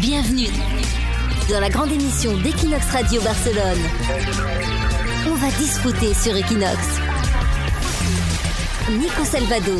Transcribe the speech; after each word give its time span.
Bienvenue 0.00 0.48
dans 1.50 1.58
la 1.60 1.68
grande 1.68 1.90
émission 1.90 2.36
d'Equinox 2.38 2.90
Radio 2.92 3.20
Barcelone. 3.20 3.78
On 5.26 5.34
va 5.34 5.50
discuter 5.58 6.14
sur 6.14 6.36
Equinox. 6.36 6.78
Nico 8.90 9.24
Salvado, 9.24 9.76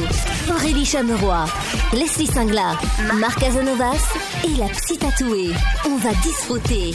Aurélie 0.50 0.84
Chameroy, 0.84 1.44
Leslie 1.92 2.26
Singla, 2.26 2.76
Marc 3.14 3.38
Casanovas 3.38 4.12
et 4.44 4.56
la 4.56 4.68
psy 4.68 4.98
tatouée. 4.98 5.52
On 5.86 5.96
va 5.96 6.10
disfruter. 6.22 6.92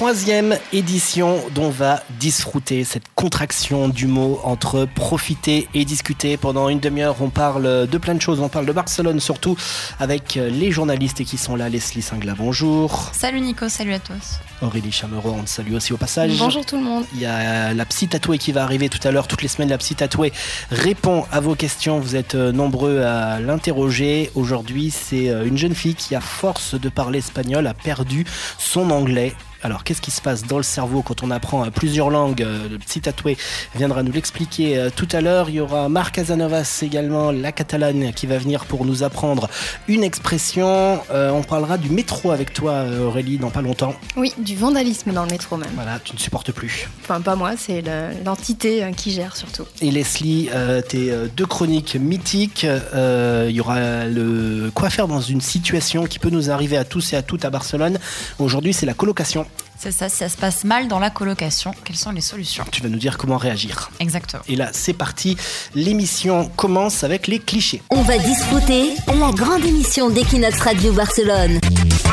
Troisième 0.00 0.56
édition 0.72 1.36
dont 1.54 1.64
on 1.64 1.68
va 1.68 2.02
disfruter 2.18 2.84
cette 2.84 3.02
contraction 3.14 3.90
du 3.90 4.06
mot 4.06 4.40
entre 4.44 4.86
profiter 4.86 5.68
et 5.74 5.84
discuter. 5.84 6.38
Pendant 6.38 6.70
une 6.70 6.80
demi-heure, 6.80 7.16
on 7.20 7.28
parle 7.28 7.86
de 7.86 7.98
plein 7.98 8.14
de 8.14 8.22
choses. 8.22 8.40
On 8.40 8.48
parle 8.48 8.64
de 8.64 8.72
Barcelone 8.72 9.20
surtout 9.20 9.58
avec 9.98 10.36
les 10.36 10.70
journalistes 10.70 11.22
qui 11.24 11.36
sont 11.36 11.54
là. 11.54 11.68
Leslie 11.68 12.00
Singla, 12.00 12.32
bonjour. 12.34 13.10
Salut 13.12 13.42
Nico, 13.42 13.68
salut 13.68 13.92
à 13.92 13.98
tous. 13.98 14.40
Aurélie 14.62 14.90
Chameroy, 14.90 15.32
on 15.38 15.42
te 15.42 15.50
salue 15.50 15.74
aussi 15.74 15.92
au 15.92 15.98
passage. 15.98 16.32
Bonjour 16.38 16.64
tout 16.64 16.78
le 16.78 16.82
monde. 16.82 17.04
Il 17.12 17.20
y 17.20 17.26
a 17.26 17.74
la 17.74 17.84
psy 17.84 18.08
tatouée 18.08 18.38
qui 18.38 18.52
va 18.52 18.62
arriver 18.62 18.88
tout 18.88 19.06
à 19.06 19.10
l'heure. 19.10 19.28
Toutes 19.28 19.42
les 19.42 19.48
semaines, 19.48 19.68
la 19.68 19.76
psy 19.76 19.96
tatouée 19.96 20.32
répond 20.70 21.26
à 21.30 21.40
vos 21.40 21.54
questions. 21.54 22.00
Vous 22.00 22.16
êtes 22.16 22.34
nombreux 22.34 23.02
à 23.02 23.38
l'interroger. 23.38 24.30
Aujourd'hui, 24.34 24.90
c'est 24.90 25.26
une 25.26 25.58
jeune 25.58 25.74
fille 25.74 25.94
qui, 25.94 26.14
à 26.14 26.22
force 26.22 26.74
de 26.74 26.88
parler 26.88 27.18
espagnol, 27.18 27.66
a 27.66 27.74
perdu 27.74 28.24
son 28.56 28.90
anglais. 28.92 29.34
Alors, 29.62 29.84
qu'est-ce 29.84 30.00
qui 30.00 30.10
se 30.10 30.20
passe 30.20 30.44
dans 30.44 30.56
le 30.56 30.62
cerveau 30.62 31.02
quand 31.02 31.22
on 31.22 31.30
apprend 31.30 31.70
plusieurs 31.70 32.10
langues 32.10 32.46
Le 32.70 32.78
psy 32.78 33.00
tatoué 33.00 33.36
viendra 33.74 34.02
nous 34.02 34.12
l'expliquer 34.12 34.88
tout 34.96 35.08
à 35.12 35.20
l'heure. 35.20 35.50
Il 35.50 35.56
y 35.56 35.60
aura 35.60 35.88
Marc 35.88 36.14
Casanovas 36.16 36.80
également, 36.82 37.30
la 37.30 37.52
catalane, 37.52 38.12
qui 38.12 38.26
va 38.26 38.38
venir 38.38 38.64
pour 38.64 38.84
nous 38.84 39.02
apprendre 39.02 39.48
une 39.88 40.04
expression. 40.04 41.00
Euh, 41.10 41.30
on 41.30 41.42
parlera 41.42 41.78
du 41.78 41.90
métro 41.90 42.30
avec 42.30 42.52
toi, 42.52 42.84
Aurélie, 43.02 43.38
dans 43.38 43.50
pas 43.50 43.62
longtemps. 43.62 43.94
Oui, 44.16 44.32
du 44.38 44.56
vandalisme 44.56 45.12
dans 45.12 45.24
le 45.24 45.30
métro 45.30 45.56
même. 45.56 45.70
Voilà, 45.74 45.98
tu 46.02 46.14
ne 46.14 46.18
supportes 46.18 46.52
plus. 46.52 46.88
Enfin, 47.02 47.20
pas 47.20 47.36
moi, 47.36 47.52
c'est 47.56 47.82
l'entité 48.24 48.84
qui 48.96 49.12
gère 49.12 49.36
surtout. 49.36 49.64
Et 49.80 49.90
Leslie, 49.90 50.48
euh, 50.52 50.80
tes 50.80 51.12
deux 51.36 51.46
chroniques 51.46 51.96
mythiques. 51.96 52.64
Euh, 52.64 53.46
il 53.48 53.56
y 53.56 53.60
aura 53.60 54.06
le 54.06 54.70
quoi 54.74 54.90
faire 54.90 55.08
dans 55.08 55.20
une 55.20 55.40
situation 55.40 56.04
qui 56.04 56.18
peut 56.18 56.30
nous 56.30 56.50
arriver 56.50 56.76
à 56.76 56.84
tous 56.84 57.12
et 57.12 57.16
à 57.16 57.22
toutes 57.22 57.44
à 57.44 57.50
Barcelone. 57.50 57.98
Aujourd'hui, 58.38 58.72
c'est 58.72 58.86
la 58.86 58.94
colocation. 58.94 59.46
C'est 59.78 59.92
ça, 59.92 60.10
si 60.10 60.16
ça 60.18 60.28
se 60.28 60.36
passe 60.36 60.64
mal 60.64 60.88
dans 60.88 60.98
la 60.98 61.08
colocation, 61.08 61.72
quelles 61.84 61.96
sont 61.96 62.10
les 62.10 62.20
solutions 62.20 62.64
Tu 62.70 62.82
vas 62.82 62.90
nous 62.90 62.98
dire 62.98 63.16
comment 63.16 63.38
réagir. 63.38 63.90
Exactement. 63.98 64.42
Et 64.46 64.54
là, 64.54 64.68
c'est 64.72 64.92
parti. 64.92 65.38
L'émission 65.74 66.50
commence 66.54 67.02
avec 67.02 67.26
les 67.26 67.38
clichés. 67.38 67.80
On 67.88 68.02
va 68.02 68.18
discuter 68.18 68.94
la 69.06 69.30
grande 69.32 69.64
émission 69.64 70.10
d'Equinox 70.10 70.60
Radio 70.60 70.92
Barcelone. 70.92 71.60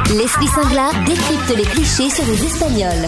Leslie 0.10 0.48
Singla 0.48 0.92
décrypte 1.06 1.58
les 1.58 1.66
clichés 1.66 2.10
sur 2.10 2.26
les 2.26 2.46
Espagnols. 2.46 3.06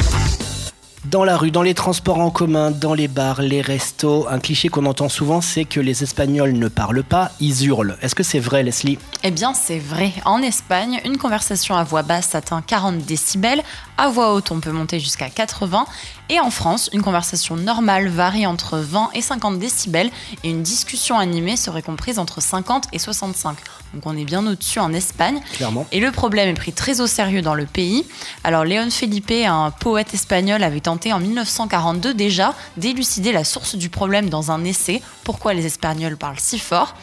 Dans 1.10 1.24
la 1.24 1.38
rue, 1.38 1.50
dans 1.50 1.64
les 1.64 1.74
transports 1.74 2.20
en 2.20 2.30
commun, 2.30 2.70
dans 2.70 2.94
les 2.94 3.08
bars, 3.08 3.42
les 3.42 3.62
restos, 3.62 4.28
un 4.30 4.38
cliché 4.38 4.70
qu'on 4.70 4.86
entend 4.86 5.10
souvent, 5.10 5.42
c'est 5.42 5.66
que 5.66 5.80
les 5.80 6.04
Espagnols 6.04 6.54
ne 6.54 6.68
parlent 6.68 7.02
pas, 7.02 7.32
ils 7.40 7.66
hurlent. 7.66 7.98
Est-ce 8.04 8.14
que 8.14 8.22
c'est 8.22 8.38
vrai, 8.38 8.62
Leslie? 8.62 9.00
Eh 9.24 9.32
bien, 9.32 9.56
c'est 9.56 9.80
vrai. 9.80 10.14
En 10.26 10.44
Espagne, 10.44 11.02
une 11.06 11.18
conversation 11.18 11.74
à 11.74 11.84
voix 11.84 12.04
basse 12.04 12.36
atteint 12.36 12.62
40 12.62 13.00
décibels, 13.00 13.64
à 13.98 14.10
voix 14.10 14.36
haute, 14.36 14.52
on 14.52 14.60
peut 14.60 14.72
monter 14.72 15.00
jusqu'à 15.00 15.30
80. 15.30 15.88
Et 16.30 16.40
en 16.40 16.52
France, 16.52 16.92
une 16.94 17.02
conversation 17.02 17.56
normale 17.56 18.08
varie 18.08 18.46
entre 18.46 18.78
20 18.78 19.10
et 19.16 19.22
50 19.22 19.58
décibels 19.58 20.12
et 20.44 20.52
une 20.52 20.62
discussion 20.62 21.18
animée 21.18 21.58
serait 21.58 21.82
comprise 21.82 22.20
entre 22.20 22.40
50 22.40 22.86
et 22.94 23.00
65. 23.00 23.58
Donc 23.94 24.06
on 24.06 24.16
est 24.16 24.26
bien 24.26 24.46
au-dessus 24.46 24.80
en 24.80 24.94
Espagne. 24.94 25.42
Clairement. 25.54 25.88
Et 25.92 26.00
le 26.00 26.12
problème 26.12 26.50
est 26.50 26.54
pris 26.54 26.74
très 26.74 27.02
au 27.02 27.08
sérieux 27.08 27.42
dans 27.42 27.56
le 27.56 27.66
pays. 27.66 28.06
Alors 28.44 28.66
Léon 28.66 28.90
Felipe, 28.90 29.32
un 29.46 29.72
poète 29.72 30.14
espagnol, 30.14 30.64
avait 30.64 30.80
tenté 30.80 31.14
en 31.14 31.20
1942 31.20 32.14
déjà 32.14 32.54
d'élucider 32.78 33.32
la 33.32 33.44
source 33.44 33.76
du 33.76 33.90
problème 33.90 34.30
dans 34.30 34.52
un 34.52 34.64
essai, 34.64 35.02
Pourquoi 35.24 35.54
les 35.54 35.66
Espagnols 35.66 36.18
parlent 36.18 36.40
si 36.40 36.60
fort? 36.60 36.96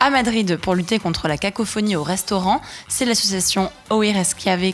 À 0.00 0.10
Madrid 0.10 0.56
pour 0.56 0.74
lutter 0.74 0.98
contre 0.98 1.28
la 1.28 1.36
cacophonie 1.36 1.96
au 1.96 2.02
restaurant. 2.02 2.60
C'est 2.88 3.04
l'association 3.04 3.70
Oir 3.90 4.14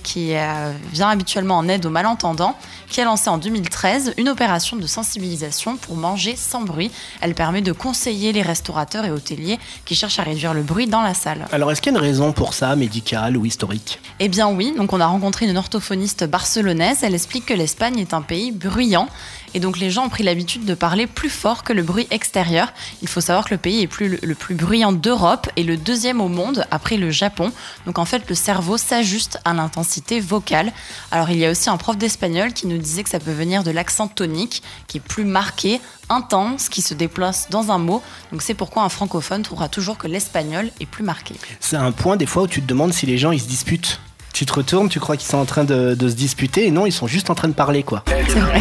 qui 0.02 0.34
euh, 0.34 0.72
vient 0.92 1.08
habituellement 1.08 1.56
en 1.58 1.68
aide 1.68 1.86
aux 1.86 1.90
malentendants, 1.90 2.56
qui 2.88 3.00
a 3.00 3.04
lancé 3.04 3.30
en 3.30 3.38
2013 3.38 4.14
une 4.18 4.28
opération 4.28 4.76
de 4.76 4.86
sensibilisation 4.86 5.76
pour 5.76 5.96
manger 5.96 6.36
sans 6.36 6.62
bruit. 6.62 6.90
Elle 7.20 7.34
permet 7.34 7.62
de 7.62 7.72
conseiller 7.72 8.32
les 8.32 8.42
restaurateurs 8.42 9.04
et 9.04 9.10
hôteliers 9.10 9.58
qui 9.84 9.94
cherchent 9.94 10.18
à 10.18 10.24
réduire 10.24 10.54
le 10.54 10.62
bruit 10.62 10.86
dans 10.86 11.02
la 11.02 11.14
salle. 11.14 11.46
Alors 11.52 11.70
est-ce 11.72 11.80
qu'il 11.80 11.92
y 11.92 11.96
a 11.96 11.98
une 11.98 12.04
raison 12.04 12.32
pour 12.32 12.54
ça, 12.54 12.76
médicale 12.76 13.36
ou 13.36 13.46
historique? 13.46 14.00
Eh 14.20 14.28
bien 14.28 14.48
oui, 14.48 14.74
donc 14.76 14.92
on 14.92 15.00
a 15.00 15.06
rencontré 15.06 15.46
une 15.46 15.56
orthophoniste 15.56 16.24
barcelonaise. 16.24 16.98
Elle 17.02 17.14
explique 17.14 17.46
que 17.46 17.54
l'Espagne 17.54 17.98
est 17.98 18.14
un 18.14 18.22
pays 18.22 18.52
bruyant 18.52 19.08
et 19.54 19.60
donc 19.60 19.78
les 19.78 19.90
gens 19.90 20.06
ont 20.06 20.08
pris 20.08 20.24
l'habitude 20.24 20.64
de 20.64 20.74
parler 20.74 21.06
plus 21.06 21.30
fort 21.30 21.62
que 21.62 21.72
le 21.72 21.82
bruit 21.82 22.06
extérieur. 22.10 22.72
Il 23.02 23.08
faut 23.08 23.20
savoir 23.20 23.44
que 23.44 23.54
le 23.54 23.58
pays 23.58 23.82
est 23.82 23.86
plus, 23.86 24.18
le 24.20 24.34
plus 24.34 24.54
bruyant 24.54 24.92
d'Europe 24.92 25.48
et 25.56 25.62
le 25.62 25.76
deuxième 25.76 26.20
au 26.20 26.28
monde 26.28 26.66
après 26.72 26.96
le 26.96 27.10
Japon. 27.10 27.52
Donc 27.86 27.98
en 27.98 28.04
fait 28.04 28.28
le 28.28 28.34
cerveau 28.34 28.76
s'ajuste 28.76 29.38
à 29.44 29.54
l'intensité 29.54 30.20
vocale. 30.20 30.72
Alors 31.12 31.30
il 31.30 31.38
y 31.38 31.46
a 31.46 31.50
aussi 31.50 31.70
un 31.70 31.76
prof 31.76 31.96
d'espagnol 31.96 32.52
qui 32.52 32.66
nous 32.66 32.78
disait 32.78 33.04
que 33.04 33.10
ça 33.10 33.20
peut 33.20 33.32
venir 33.32 33.62
de 33.62 33.70
l'accent 33.70 34.08
tonique 34.08 34.62
qui 34.88 34.98
est 34.98 35.00
plus 35.00 35.24
marqué, 35.24 35.80
intense, 36.08 36.68
qui 36.68 36.82
se 36.82 36.94
déplace 36.94 37.48
dans 37.50 37.70
un 37.70 37.78
mot. 37.78 38.02
Donc 38.32 38.42
c'est 38.42 38.54
pourquoi 38.54 38.82
un 38.82 38.88
francophone 38.88 39.42
trouvera 39.42 39.68
toujours 39.68 39.98
que 39.98 40.08
l'espagnol 40.08 40.70
est 40.80 40.86
plus 40.86 41.04
marqué. 41.04 41.34
C'est 41.60 41.76
un 41.76 41.92
point 41.92 42.16
des 42.16 42.26
fois 42.26 42.42
où 42.42 42.48
tu 42.48 42.60
te 42.60 42.66
demandes 42.66 42.92
si 42.92 43.06
les 43.06 43.18
gens 43.18 43.30
ils 43.30 43.40
se 43.40 43.48
disputent. 43.48 44.00
Tu 44.32 44.46
te 44.46 44.52
retournes, 44.52 44.88
tu 44.88 44.98
crois 44.98 45.16
qu'ils 45.16 45.28
sont 45.28 45.38
en 45.38 45.44
train 45.44 45.62
de, 45.62 45.94
de, 45.94 46.08
se 46.08 46.14
disputer 46.14 46.66
et 46.66 46.72
non, 46.72 46.86
ils 46.86 46.92
sont 46.92 47.06
juste 47.06 47.30
en 47.30 47.36
train 47.36 47.46
de 47.46 47.52
parler 47.52 47.84
quoi. 47.84 48.02
C'est 48.08 48.40
vrai. 48.40 48.60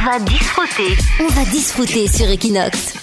On 0.00 0.06
va 0.06 0.18
disfruter. 0.18 0.96
On 1.20 1.28
va 1.28 1.44
disfruter 1.44 2.08
sur 2.08 2.26
Equinox. 2.30 2.94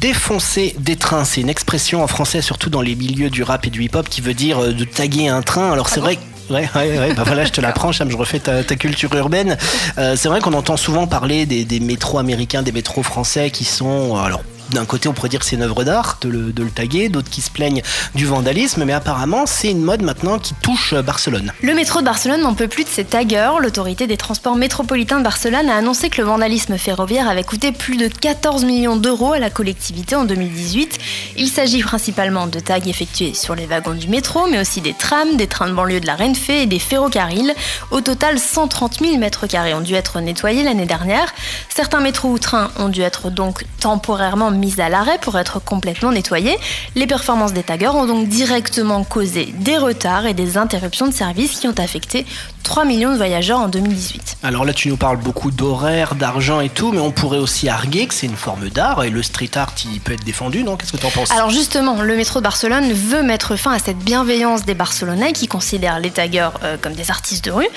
Défoncer 0.00 0.74
des 0.80 0.96
trains, 0.96 1.24
c'est 1.24 1.40
une 1.40 1.48
expression 1.48 2.02
en 2.02 2.08
français, 2.08 2.42
surtout 2.42 2.68
dans 2.68 2.80
les 2.80 2.96
milieux 2.96 3.30
du 3.30 3.44
rap 3.44 3.64
et 3.64 3.70
du 3.70 3.84
hip-hop, 3.84 4.08
qui 4.08 4.20
veut 4.20 4.34
dire 4.34 4.74
de 4.74 4.84
taguer 4.84 5.28
un 5.28 5.40
train. 5.40 5.70
Alors 5.70 5.88
c'est 5.88 6.00
vrai 6.00 6.16
que 6.16 6.20
Ouais, 6.50 6.68
ouais, 6.74 6.98
ouais, 6.98 7.14
bah 7.14 7.24
voilà, 7.26 7.44
je 7.44 7.52
te 7.52 7.60
l'apprends, 7.60 7.92
Cham, 7.92 8.10
je 8.10 8.16
refais 8.16 8.38
ta, 8.38 8.64
ta 8.64 8.74
culture 8.74 9.14
urbaine. 9.14 9.58
Euh, 9.98 10.16
c'est 10.16 10.28
vrai 10.28 10.40
qu'on 10.40 10.54
entend 10.54 10.78
souvent 10.78 11.06
parler 11.06 11.44
des, 11.44 11.66
des, 11.66 11.78
métros 11.78 12.18
américains, 12.18 12.62
des 12.62 12.72
métros 12.72 13.02
français 13.02 13.50
qui 13.50 13.64
sont, 13.64 14.16
alors, 14.16 14.42
d'un 14.70 14.84
côté, 14.84 15.08
on 15.08 15.12
pourrait 15.12 15.28
dire 15.28 15.40
que 15.40 15.46
c'est 15.46 15.56
une 15.56 15.62
œuvre 15.62 15.84
d'art 15.84 16.18
de 16.20 16.28
le, 16.28 16.52
de 16.52 16.64
taguer, 16.64 17.08
d'autres 17.08 17.30
qui 17.30 17.40
se 17.40 17.50
plaignent 17.50 17.82
du 18.14 18.26
vandalisme, 18.26 18.84
mais 18.84 18.92
apparemment, 18.92 19.46
c'est 19.46 19.70
une 19.70 19.82
mode 19.82 20.02
maintenant 20.02 20.38
qui 20.38 20.54
touche 20.62 20.94
Barcelone. 20.94 21.52
Le 21.62 21.74
métro 21.74 22.00
de 22.00 22.04
Barcelone 22.04 22.42
n'en 22.42 22.54
peut 22.54 22.68
plus 22.68 22.84
de 22.84 22.88
ses 22.88 23.04
taggers. 23.04 23.52
L'autorité 23.60 24.06
des 24.06 24.16
transports 24.16 24.56
métropolitains 24.56 25.18
de 25.18 25.24
Barcelone 25.24 25.68
a 25.68 25.76
annoncé 25.76 26.10
que 26.10 26.20
le 26.20 26.26
vandalisme 26.26 26.76
ferroviaire 26.76 27.28
avait 27.28 27.44
coûté 27.44 27.72
plus 27.72 27.96
de 27.96 28.08
14 28.08 28.64
millions 28.64 28.96
d'euros 28.96 29.32
à 29.32 29.38
la 29.38 29.50
collectivité 29.50 30.14
en 30.16 30.24
2018. 30.24 30.98
Il 31.36 31.48
s'agit 31.48 31.82
principalement 31.82 32.46
de 32.46 32.60
tags 32.60 32.78
effectués 32.78 33.34
sur 33.34 33.54
les 33.54 33.66
wagons 33.66 33.94
du 33.94 34.08
métro, 34.08 34.46
mais 34.50 34.60
aussi 34.60 34.80
des 34.80 34.94
trams, 34.94 35.36
des 35.36 35.46
trains 35.46 35.68
de 35.68 35.72
banlieue 35.74 36.00
de 36.00 36.06
la 36.06 36.16
Renfe 36.16 36.50
et 36.50 36.66
des 36.66 36.78
ferrocarrils. 36.78 37.54
Au 37.90 38.00
total, 38.00 38.38
130 38.38 39.00
000 39.00 39.18
mètres 39.18 39.46
carrés 39.46 39.74
ont 39.74 39.80
dû 39.80 39.94
être 39.94 40.20
nettoyés 40.20 40.62
l'année 40.62 40.86
dernière. 40.86 41.32
Certains 41.68 42.00
métros 42.00 42.30
ou 42.30 42.38
trains 42.38 42.70
ont 42.78 42.88
dû 42.88 43.00
être 43.00 43.30
donc 43.30 43.64
temporairement 43.80 44.50
mis 44.58 44.80
à 44.80 44.88
l'arrêt 44.88 45.18
pour 45.18 45.38
être 45.38 45.58
complètement 45.62 46.12
nettoyés. 46.12 46.58
Les 46.94 47.06
performances 47.06 47.52
des 47.52 47.62
taggers 47.62 47.94
ont 47.94 48.06
donc 48.06 48.28
directement 48.28 49.04
causé 49.04 49.46
des 49.46 49.78
retards 49.78 50.26
et 50.26 50.34
des 50.34 50.58
interruptions 50.58 51.06
de 51.06 51.14
service 51.14 51.58
qui 51.58 51.68
ont 51.68 51.78
affecté 51.78 52.26
3 52.62 52.84
millions 52.84 53.12
de 53.12 53.16
voyageurs 53.16 53.58
en 53.58 53.68
2018. 53.68 54.38
Alors 54.42 54.64
là, 54.64 54.72
tu 54.72 54.88
nous 54.88 54.96
parles 54.96 55.16
beaucoup 55.16 55.50
d'horaires, 55.50 56.14
d'argent 56.14 56.60
et 56.60 56.68
tout, 56.68 56.92
mais 56.92 57.00
on 57.00 57.10
pourrait 57.10 57.38
aussi 57.38 57.68
arguer 57.68 58.06
que 58.06 58.14
c'est 58.14 58.26
une 58.26 58.36
forme 58.36 58.68
d'art 58.68 59.04
et 59.04 59.10
le 59.10 59.22
street 59.22 59.50
art, 59.56 59.72
il 59.92 60.00
peut 60.00 60.12
être 60.12 60.24
défendu, 60.24 60.62
non? 60.62 60.76
Qu'est-ce 60.76 60.92
que 60.92 60.96
tu 60.96 61.06
en 61.06 61.10
penses? 61.10 61.30
Alors 61.30 61.50
justement, 61.50 62.02
le 62.02 62.16
métro 62.16 62.40
de 62.40 62.44
Barcelone 62.44 62.92
veut 62.92 63.22
mettre 63.22 63.56
fin 63.56 63.72
à 63.72 63.78
cette 63.78 63.98
bienveillance 63.98 64.64
des 64.64 64.74
Barcelonais 64.74 65.32
qui 65.32 65.48
considèrent 65.48 65.98
les 65.98 66.10
taggers 66.10 66.50
euh, 66.62 66.76
comme 66.80 66.94
des 66.94 67.10
artistes 67.10 67.44
de 67.44 67.50
rue. 67.50 67.68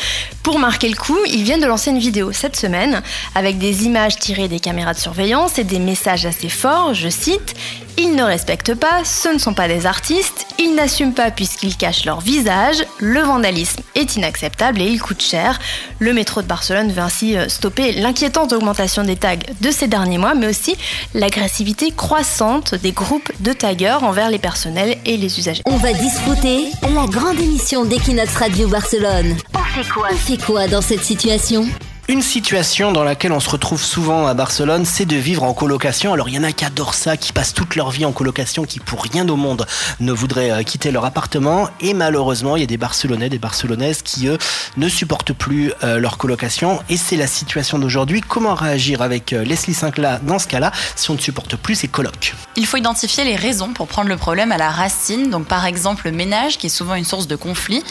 Pour 0.43 0.59
marquer 0.59 0.89
le 0.89 0.95
coup, 0.95 1.17
ils 1.27 1.43
viennent 1.43 1.61
de 1.61 1.67
lancer 1.67 1.91
une 1.91 1.99
vidéo 1.99 2.31
cette 2.31 2.55
semaine 2.55 3.01
avec 3.35 3.57
des 3.57 3.85
images 3.85 4.17
tirées 4.17 4.47
des 4.47 4.59
caméras 4.59 4.93
de 4.93 4.99
surveillance 4.99 5.57
et 5.57 5.63
des 5.63 5.79
messages 5.79 6.25
assez 6.25 6.49
forts, 6.49 6.93
je 6.93 7.09
cite 7.09 7.55
ils 7.97 8.15
ne 8.15 8.23
respectent 8.23 8.75
pas, 8.75 9.03
ce 9.03 9.29
ne 9.29 9.37
sont 9.37 9.53
pas 9.53 9.67
des 9.67 9.85
artistes, 9.85 10.45
ils 10.59 10.75
n'assument 10.75 11.13
pas 11.13 11.31
puisqu'ils 11.31 11.77
cachent 11.77 12.05
leur 12.05 12.21
visage, 12.21 12.83
le 12.99 13.21
vandalisme 13.21 13.81
est 13.95 14.15
inacceptable 14.15 14.81
et 14.81 14.87
il 14.87 15.01
coûte 15.01 15.21
cher. 15.21 15.59
Le 15.99 16.13
métro 16.13 16.41
de 16.41 16.47
Barcelone 16.47 16.91
veut 16.91 17.01
ainsi 17.01 17.35
stopper 17.47 17.91
l'inquiétante 17.93 18.53
augmentation 18.53 19.03
des 19.03 19.15
tags 19.15 19.35
de 19.61 19.71
ces 19.71 19.87
derniers 19.87 20.17
mois, 20.17 20.33
mais 20.33 20.47
aussi 20.47 20.75
l'agressivité 21.13 21.91
croissante 21.91 22.75
des 22.75 22.91
groupes 22.91 23.31
de 23.39 23.53
taggers 23.53 24.03
envers 24.03 24.29
les 24.29 24.39
personnels 24.39 24.97
et 25.05 25.17
les 25.17 25.39
usagers. 25.39 25.63
On 25.65 25.77
va 25.77 25.93
discuter 25.93 26.67
la 26.83 27.05
grande 27.07 27.39
émission 27.39 27.85
d'Equinox 27.85 28.35
Radio 28.35 28.67
Barcelone. 28.67 29.37
On 29.53 29.83
fait 29.83 29.89
quoi? 29.89 30.07
On 30.11 30.15
fait 30.15 30.43
quoi 30.43 30.67
dans 30.67 30.81
cette 30.81 31.03
situation? 31.03 31.67
Une 32.11 32.21
situation 32.21 32.91
dans 32.91 33.05
laquelle 33.05 33.31
on 33.31 33.39
se 33.39 33.49
retrouve 33.49 33.81
souvent 33.81 34.27
à 34.27 34.33
Barcelone, 34.33 34.83
c'est 34.83 35.05
de 35.05 35.15
vivre 35.15 35.43
en 35.43 35.53
colocation. 35.53 36.11
Alors 36.11 36.27
il 36.27 36.35
y 36.35 36.37
en 36.37 36.43
a 36.43 36.51
qui 36.51 36.65
adorent 36.65 36.93
ça, 36.93 37.15
qui 37.15 37.31
passent 37.31 37.53
toute 37.53 37.77
leur 37.77 37.89
vie 37.89 38.03
en 38.03 38.11
colocation, 38.11 38.65
qui 38.65 38.81
pour 38.81 39.03
rien 39.03 39.29
au 39.29 39.37
monde 39.37 39.65
ne 40.01 40.11
voudraient 40.11 40.51
euh, 40.51 40.63
quitter 40.63 40.91
leur 40.91 41.05
appartement. 41.05 41.69
Et 41.79 41.93
malheureusement, 41.93 42.57
il 42.57 42.59
y 42.59 42.63
a 42.65 42.67
des 42.67 42.75
Barcelonais, 42.75 43.29
des 43.29 43.39
Barcelonaises 43.39 44.01
qui 44.01 44.27
eux 44.27 44.37
ne 44.75 44.89
supportent 44.89 45.31
plus 45.31 45.71
euh, 45.85 45.99
leur 45.99 46.17
colocation. 46.17 46.81
Et 46.89 46.97
c'est 46.97 47.15
la 47.15 47.27
situation 47.27 47.79
d'aujourd'hui. 47.79 48.19
Comment 48.19 48.55
réagir 48.55 49.01
avec 49.01 49.31
euh, 49.31 49.45
Leslie 49.45 49.73
Sinclair 49.73 50.19
dans 50.19 50.37
ce 50.37 50.49
cas-là 50.49 50.73
si 50.97 51.11
on 51.11 51.13
ne 51.13 51.19
supporte 51.19 51.55
plus 51.55 51.75
ses 51.75 51.87
colocs? 51.87 52.35
Il 52.57 52.65
faut 52.65 52.75
identifier 52.75 53.23
les 53.23 53.37
raisons 53.37 53.71
pour 53.71 53.87
prendre 53.87 54.09
le 54.09 54.17
problème 54.17 54.51
à 54.51 54.57
la 54.57 54.69
racine. 54.69 55.29
Donc 55.29 55.45
par 55.45 55.65
exemple 55.65 56.07
le 56.07 56.11
ménage, 56.11 56.57
qui 56.57 56.65
est 56.65 56.69
souvent 56.69 56.95
une 56.95 57.05
source 57.05 57.27
de 57.27 57.37
conflit. 57.37 57.81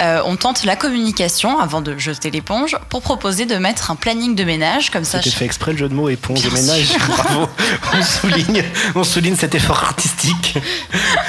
on 0.00 0.34
tente 0.34 0.64
la 0.64 0.74
communication 0.74 1.60
avant 1.60 1.82
de 1.82 1.96
jeter 1.98 2.32
l'éponge 2.32 2.76
pour 2.88 3.02
proposer 3.02 3.46
de 3.46 3.59
mettre 3.60 3.90
un 3.90 3.96
planning 3.96 4.34
de 4.34 4.44
ménage 4.44 4.90
comme 4.90 5.04
ça. 5.04 5.22
C'était 5.22 5.36
fait 5.36 5.44
exprès 5.44 5.72
le 5.72 5.78
jeu 5.78 5.88
de 5.88 5.94
mots 5.94 6.08
éponge 6.08 6.42
de 6.42 6.50
ménage. 6.50 6.88
Bravo. 7.08 7.48
On 7.92 8.02
souligne, 8.02 8.64
on 8.94 9.04
souligne 9.04 9.36
cet 9.36 9.54
effort 9.54 9.82
artistique. 9.84 10.58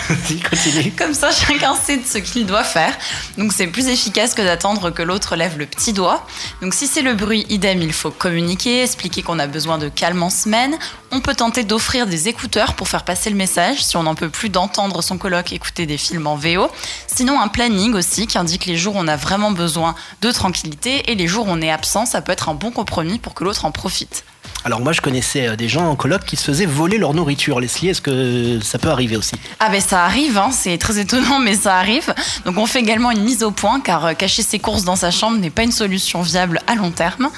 Continue. 0.50 0.92
Comme 0.98 1.14
ça, 1.14 1.30
chacun 1.32 1.76
sait 1.76 1.98
de 1.98 2.06
ce 2.06 2.18
qu'il 2.18 2.46
doit 2.46 2.64
faire. 2.64 2.94
Donc 3.38 3.54
c'est 3.54 3.68
plus 3.68 3.88
efficace 3.88 4.34
que 4.34 4.42
d'attendre 4.42 4.92
que 4.92 5.02
l'autre 5.02 5.36
lève 5.36 5.58
le 5.58 5.66
petit 5.66 5.94
doigt. 5.94 6.26
Donc 6.62 6.74
si 6.74 6.88
c'est 6.88 7.02
le 7.02 7.14
bruit, 7.14 7.46
idem, 7.50 7.82
il 7.82 7.94
faut 7.94 8.12
communiquer, 8.12 8.84
expliquer 8.84 9.22
qu'on 9.22 9.40
a 9.40 9.48
besoin 9.48 9.78
de 9.78 9.90
calme 9.90 10.24
en 10.24 10.30
semaine. 10.30 10.78
On 11.14 11.20
peut 11.20 11.36
tenter 11.36 11.66
d'offrir 11.66 12.08
des 12.08 12.30
écouteurs 12.30 12.74
pour 12.74 12.88
faire 12.88 13.04
passer 13.04 13.30
le 13.30 13.36
message 13.36 13.84
si 13.84 13.98
on 13.98 14.04
n'en 14.04 14.16
peut 14.16 14.30
plus 14.30 14.48
d'entendre 14.48 15.02
son 15.02 15.18
colloque 15.18 15.52
écouter 15.52 15.86
des 15.86 15.98
films 15.98 16.26
en 16.26 16.38
VO. 16.38 16.72
Sinon 17.06 17.42
un 17.42 17.50
planning 17.50 17.94
aussi 17.96 18.28
qui 18.28 18.38
indique 18.38 18.66
les 18.66 18.78
jours 18.78 18.96
où 18.96 19.00
on 19.00 19.10
a 19.10 19.18
vraiment 19.18 19.52
besoin 19.52 19.94
de 20.22 20.32
tranquillité 20.32 21.12
et 21.12 21.16
les 21.16 21.28
jours 21.28 21.48
où 21.48 21.52
on 21.52 21.62
est 21.62 21.70
absent, 21.70 22.06
ça 22.06 22.22
peut 22.22 22.32
être 22.32 22.48
un 22.48 22.54
bon 22.54 22.72
compromis 22.72 23.20
pour 23.20 23.34
que 23.34 23.44
l'autre 23.44 23.66
en 23.66 23.72
profite. 23.72 24.24
Alors 24.64 24.80
moi 24.80 24.94
je 24.94 25.02
connaissais 25.02 25.48
euh, 25.48 25.56
des 25.56 25.68
gens 25.68 25.88
en 25.88 25.96
coloc 25.96 26.24
qui 26.24 26.36
se 26.36 26.44
faisaient 26.44 26.68
voler 26.68 27.00
leur 27.00 27.16
nourriture. 27.16 27.60
Leslie, 27.60 27.90
est-ce 27.90 28.02
que 28.02 28.60
ça 28.62 28.78
peut 28.78 28.90
arriver 28.90 29.18
aussi? 29.18 29.34
Ah 29.60 29.70
ben 29.70 29.82
ça 29.82 30.06
arrive, 30.06 30.38
hein. 30.38 30.50
c'est 30.52 30.78
très 30.78 31.00
étonnant 31.00 31.40
mais 31.40 31.56
ça 31.56 31.78
arrive. 31.78 32.14
Donc 32.46 32.58
on 32.58 32.68
fait 32.68 32.80
également 32.80 33.10
une 33.10 33.24
mise 33.24 33.42
au 33.42 33.50
point 33.50 33.80
car 33.80 34.06
euh, 34.06 34.14
cacher 34.14 34.44
ses 34.44 34.60
courses 34.60 34.84
dans 34.84 34.96
sa 34.96 35.10
chambre 35.10 35.40
n'est 35.40 35.50
pas 35.50 35.64
une 35.64 35.72
solution 35.72 36.22
viable 36.22 36.62
à 36.68 36.76
long 36.76 36.92
terme. 36.92 37.30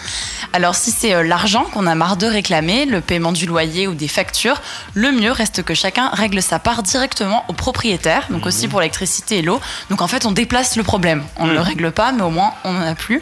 Alors 0.52 0.76
si 0.76 0.92
c'est 0.92 1.14
euh, 1.14 1.24
l'argent 1.24 1.64
qu'on 1.74 1.88
a 1.88 1.96
marre 1.96 2.18
de 2.18 2.28
réclamer, 2.28 2.86
le 2.86 3.00
paiement 3.00 3.32
du 3.32 3.46
loyer 3.46 3.88
ou 3.88 3.94
des 3.94 4.10
factures, 4.10 4.62
le 4.94 5.12
mieux 5.12 5.32
reste 5.32 5.64
que 5.64 5.74
chacun 5.74 6.10
règle 6.10 6.42
sa 6.42 6.60
part 6.60 6.84
directement 6.84 7.46
au 7.48 7.54
propriétaire, 7.54 8.28
donc 8.32 8.46
aussi 8.46 8.66
mhm. 8.66 8.72
pour 8.72 8.80
l'électricité 8.82 9.40
et 9.40 9.42
l'eau. 9.42 9.62
Donc 9.90 10.02
en 10.02 10.08
fait 10.08 10.26
on 10.26 10.34
déplace 10.34 10.76
le 10.76 10.84
problème. 10.84 11.24
On 11.38 11.46
ne 11.46 11.52
mhm. 11.52 11.56
le 11.56 11.62
règle 11.62 11.92
pas 11.94 12.12
mais 12.12 12.24
au 12.24 12.32
moins 12.32 12.54
on 12.66 12.74
n'en 12.74 12.82
a 12.82 12.96
plus. 12.96 13.22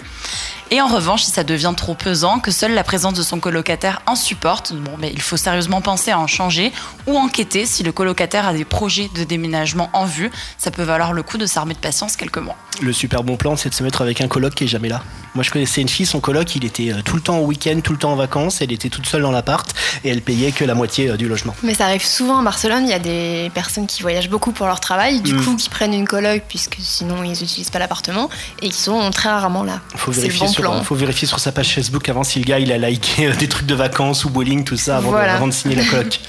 Et 0.73 0.79
en 0.79 0.87
revanche, 0.87 1.23
si 1.23 1.31
ça 1.31 1.43
devient 1.43 1.73
trop 1.75 1.95
pesant, 1.95 2.39
que 2.39 2.49
seule 2.49 2.73
la 2.73 2.85
présence 2.85 3.13
de 3.13 3.23
son 3.23 3.41
colocataire 3.41 4.01
insupporte, 4.07 4.71
bon, 4.73 4.91
mais 4.97 5.11
il 5.13 5.21
faut 5.21 5.35
sérieusement 5.35 5.81
penser 5.81 6.11
à 6.11 6.19
en 6.19 6.27
changer 6.27 6.71
ou 7.07 7.17
enquêter 7.17 7.65
si 7.65 7.83
le 7.83 7.91
colocataire 7.91 8.47
a 8.47 8.53
des 8.53 8.63
projets 8.63 9.09
de 9.13 9.25
déménagement 9.25 9.89
en 9.91 10.05
vue. 10.05 10.31
Ça 10.57 10.71
peut 10.71 10.83
valoir 10.83 11.11
le 11.11 11.23
coup 11.23 11.37
de 11.37 11.45
s'armer 11.45 11.73
de 11.73 11.79
patience 11.79 12.15
quelques 12.15 12.37
mois. 12.37 12.55
Le 12.81 12.93
super 12.93 13.23
bon 13.23 13.35
plan, 13.35 13.57
c'est 13.57 13.67
de 13.67 13.73
se 13.73 13.83
mettre 13.83 14.01
avec 14.01 14.21
un 14.21 14.29
coloc 14.29 14.55
qui 14.55 14.63
est 14.63 14.67
jamais 14.67 14.87
là. 14.87 15.03
Moi, 15.35 15.43
je 15.43 15.51
connaissais 15.51 15.81
une 15.81 15.89
fille, 15.89 16.05
son 16.05 16.19
coloc, 16.19 16.55
il 16.55 16.65
était 16.65 16.91
euh, 16.91 17.01
tout 17.03 17.15
le 17.15 17.21
temps 17.21 17.39
au 17.39 17.45
week-end, 17.45 17.79
tout 17.81 17.93
le 17.93 17.99
temps 17.99 18.13
en 18.13 18.15
vacances. 18.15 18.61
Elle 18.61 18.71
était 18.71 18.89
toute 18.89 19.05
seule 19.05 19.21
dans 19.21 19.31
l'appart 19.31 19.69
et 20.03 20.09
elle 20.09 20.21
payait 20.21 20.51
que 20.51 20.63
la 20.63 20.73
moitié 20.73 21.09
euh, 21.09 21.17
du 21.17 21.27
logement. 21.27 21.55
Mais 21.63 21.73
ça 21.73 21.85
arrive 21.85 22.03
souvent 22.03 22.39
à 22.39 22.43
Barcelone. 22.43 22.83
Il 22.85 22.89
y 22.89 22.93
a 22.93 22.99
des 22.99 23.51
personnes 23.53 23.87
qui 23.87 24.01
voyagent 24.01 24.29
beaucoup 24.29 24.51
pour 24.51 24.67
leur 24.67 24.79
travail, 24.79 25.21
du 25.21 25.33
mm. 25.33 25.43
coup, 25.43 25.55
qui 25.55 25.69
prennent 25.69 25.93
une 25.93 26.07
coloc 26.07 26.43
puisque 26.47 26.77
sinon 26.79 27.23
ils 27.23 27.29
n'utilisent 27.29 27.69
pas 27.69 27.79
l'appartement 27.79 28.29
et 28.61 28.69
qui 28.69 28.79
sont 28.81 29.09
très 29.11 29.29
rarement 29.29 29.63
là. 29.63 29.81
Faut 29.95 30.11
vérifier 30.11 30.47
bon 30.47 30.60
il 30.79 30.85
faut 30.85 30.95
vérifier 30.95 31.27
sur 31.27 31.39
sa 31.39 31.51
page 31.51 31.73
Facebook 31.73 32.07
avant 32.09 32.23
si 32.23 32.39
le 32.39 32.45
gars 32.45 32.59
il 32.59 32.71
a 32.71 32.77
liké 32.77 33.27
euh, 33.27 33.35
des 33.35 33.47
trucs 33.47 33.65
de 33.65 33.75
vacances 33.75 34.25
ou 34.25 34.29
bowling, 34.29 34.63
tout 34.63 34.77
ça, 34.77 34.97
avant, 34.97 35.47
de, 35.47 35.51
signer 35.51 35.75
la 35.75 35.85
coloc. 35.85 36.19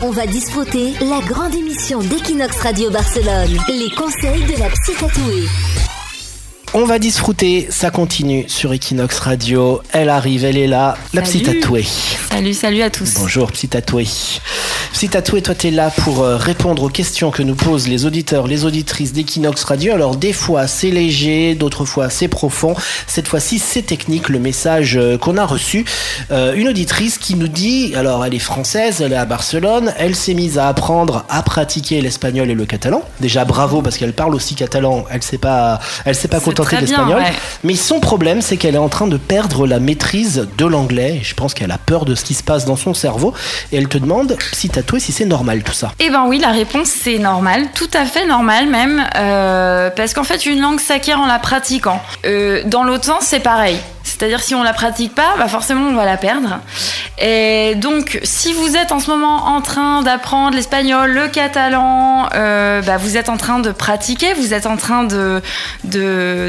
On 0.00 0.10
va 0.10 0.26
disfruter 0.26 0.92
la 1.00 1.20
grande 1.26 1.54
émission 1.54 2.00
d'Equinox 2.00 2.58
Radio 2.58 2.90
Barcelone. 2.90 3.58
Les 3.68 3.90
conseils 3.94 4.44
de 4.44 4.58
la 4.58 4.68
psy 4.68 4.92
On 6.74 6.84
va 6.84 6.98
disfruter, 6.98 7.68
ça 7.70 7.90
continue 7.90 8.44
sur 8.48 8.72
Equinox 8.72 9.18
Radio. 9.18 9.80
Elle 9.92 10.10
arrive, 10.10 10.44
elle 10.44 10.58
est 10.58 10.66
là, 10.66 10.98
la 11.14 11.22
psy 11.22 11.42
tatouée. 11.42 11.86
Salut, 12.36 12.52
salut 12.52 12.82
à 12.82 12.90
tous. 12.90 13.14
Bonjour 13.14 13.50
psy 13.50 13.66
tatouée. 13.66 14.06
Si 14.96 15.10
Tatoué, 15.10 15.42
toi, 15.42 15.54
tu 15.54 15.66
es 15.66 15.70
là 15.70 15.90
pour 15.90 16.22
euh, 16.22 16.38
répondre 16.38 16.84
aux 16.84 16.88
questions 16.88 17.30
que 17.30 17.42
nous 17.42 17.54
posent 17.54 17.86
les 17.86 18.06
auditeurs, 18.06 18.46
les 18.46 18.64
auditrices 18.64 19.12
d'Equinox 19.12 19.62
Radio. 19.64 19.92
Alors, 19.92 20.16
des 20.16 20.32
fois, 20.32 20.66
c'est 20.66 20.90
léger, 20.90 21.54
d'autres 21.54 21.84
fois, 21.84 22.08
c'est 22.08 22.28
profond. 22.28 22.74
Cette 23.06 23.28
fois-ci, 23.28 23.58
c'est 23.58 23.82
technique, 23.82 24.30
le 24.30 24.38
message 24.38 24.96
euh, 24.96 25.18
qu'on 25.18 25.36
a 25.36 25.44
reçu. 25.44 25.84
Euh, 26.30 26.54
une 26.54 26.68
auditrice 26.68 27.18
qui 27.18 27.34
nous 27.34 27.48
dit, 27.48 27.94
alors, 27.94 28.24
elle 28.24 28.32
est 28.32 28.38
française, 28.38 29.02
elle 29.02 29.12
est 29.12 29.16
à 29.16 29.26
Barcelone, 29.26 29.92
elle 29.98 30.16
s'est 30.16 30.32
mise 30.32 30.56
à 30.56 30.68
apprendre 30.68 31.26
à 31.28 31.42
pratiquer 31.42 32.00
l'espagnol 32.00 32.48
et 32.48 32.54
le 32.54 32.64
catalan. 32.64 33.02
Déjà, 33.20 33.44
bravo, 33.44 33.82
parce 33.82 33.98
qu'elle 33.98 34.14
parle 34.14 34.34
aussi 34.34 34.54
catalan, 34.54 35.04
elle 35.10 35.22
s'est 35.22 35.36
pas, 35.36 35.78
elle 36.06 36.14
s'est 36.14 36.28
pas 36.28 36.40
contentée 36.40 36.76
de 36.76 36.80
l'espagnol. 36.80 37.22
Mais 37.64 37.74
son 37.74 38.00
problème, 38.00 38.40
c'est 38.40 38.56
qu'elle 38.56 38.76
est 38.76 38.78
en 38.78 38.88
train 38.88 39.08
de 39.08 39.18
perdre 39.18 39.66
la 39.66 39.78
maîtrise 39.78 40.48
de 40.56 40.64
l'anglais. 40.64 41.20
Je 41.22 41.34
pense 41.34 41.52
qu'elle 41.52 41.70
a 41.70 41.78
peur 41.78 42.06
de 42.06 42.14
ce 42.14 42.24
qui 42.26 42.34
se 42.34 42.42
passe 42.42 42.64
dans 42.64 42.76
son 42.76 42.92
cerveau. 42.92 43.32
Et 43.70 43.76
elle 43.76 43.88
te 43.88 43.98
demande 43.98 44.36
si 44.52 44.68
t'as 44.68 44.82
toi 44.82 44.98
si 44.98 45.12
c'est 45.12 45.24
normal 45.24 45.62
tout 45.62 45.72
ça 45.72 45.92
Eh 46.00 46.10
ben 46.10 46.24
oui, 46.26 46.38
la 46.38 46.50
réponse 46.50 46.88
c'est 46.88 47.18
normal, 47.18 47.68
tout 47.74 47.90
à 47.94 48.04
fait 48.04 48.26
normal 48.26 48.68
même, 48.68 49.04
euh, 49.16 49.90
parce 49.90 50.12
qu'en 50.12 50.24
fait 50.24 50.44
une 50.46 50.60
langue 50.60 50.80
s'acquiert 50.80 51.20
en 51.20 51.26
la 51.26 51.38
pratiquant. 51.38 52.00
Euh, 52.24 52.62
dans 52.66 52.82
l'autre 52.82 53.04
sens, 53.04 53.24
c'est 53.26 53.40
pareil. 53.40 53.78
C'est-à-dire 54.06 54.40
si 54.40 54.54
on 54.54 54.62
la 54.62 54.72
pratique 54.72 55.14
pas, 55.14 55.34
bah 55.36 55.48
forcément 55.48 55.88
on 55.88 55.94
va 55.94 56.04
la 56.04 56.16
perdre. 56.16 56.60
Et 57.18 57.74
donc 57.74 58.20
si 58.22 58.52
vous 58.52 58.76
êtes 58.76 58.92
en 58.92 59.00
ce 59.00 59.10
moment 59.10 59.46
en 59.46 59.60
train 59.60 60.02
d'apprendre 60.02 60.54
l'espagnol, 60.54 61.10
le 61.10 61.28
catalan, 61.28 62.28
euh, 62.34 62.82
bah, 62.82 62.96
vous 62.98 63.16
êtes 63.16 63.28
en 63.28 63.36
train 63.36 63.58
de 63.58 63.72
pratiquer, 63.72 64.32
vous 64.34 64.54
êtes 64.54 64.66
en 64.66 64.76
train 64.76 65.04
de 65.04 65.42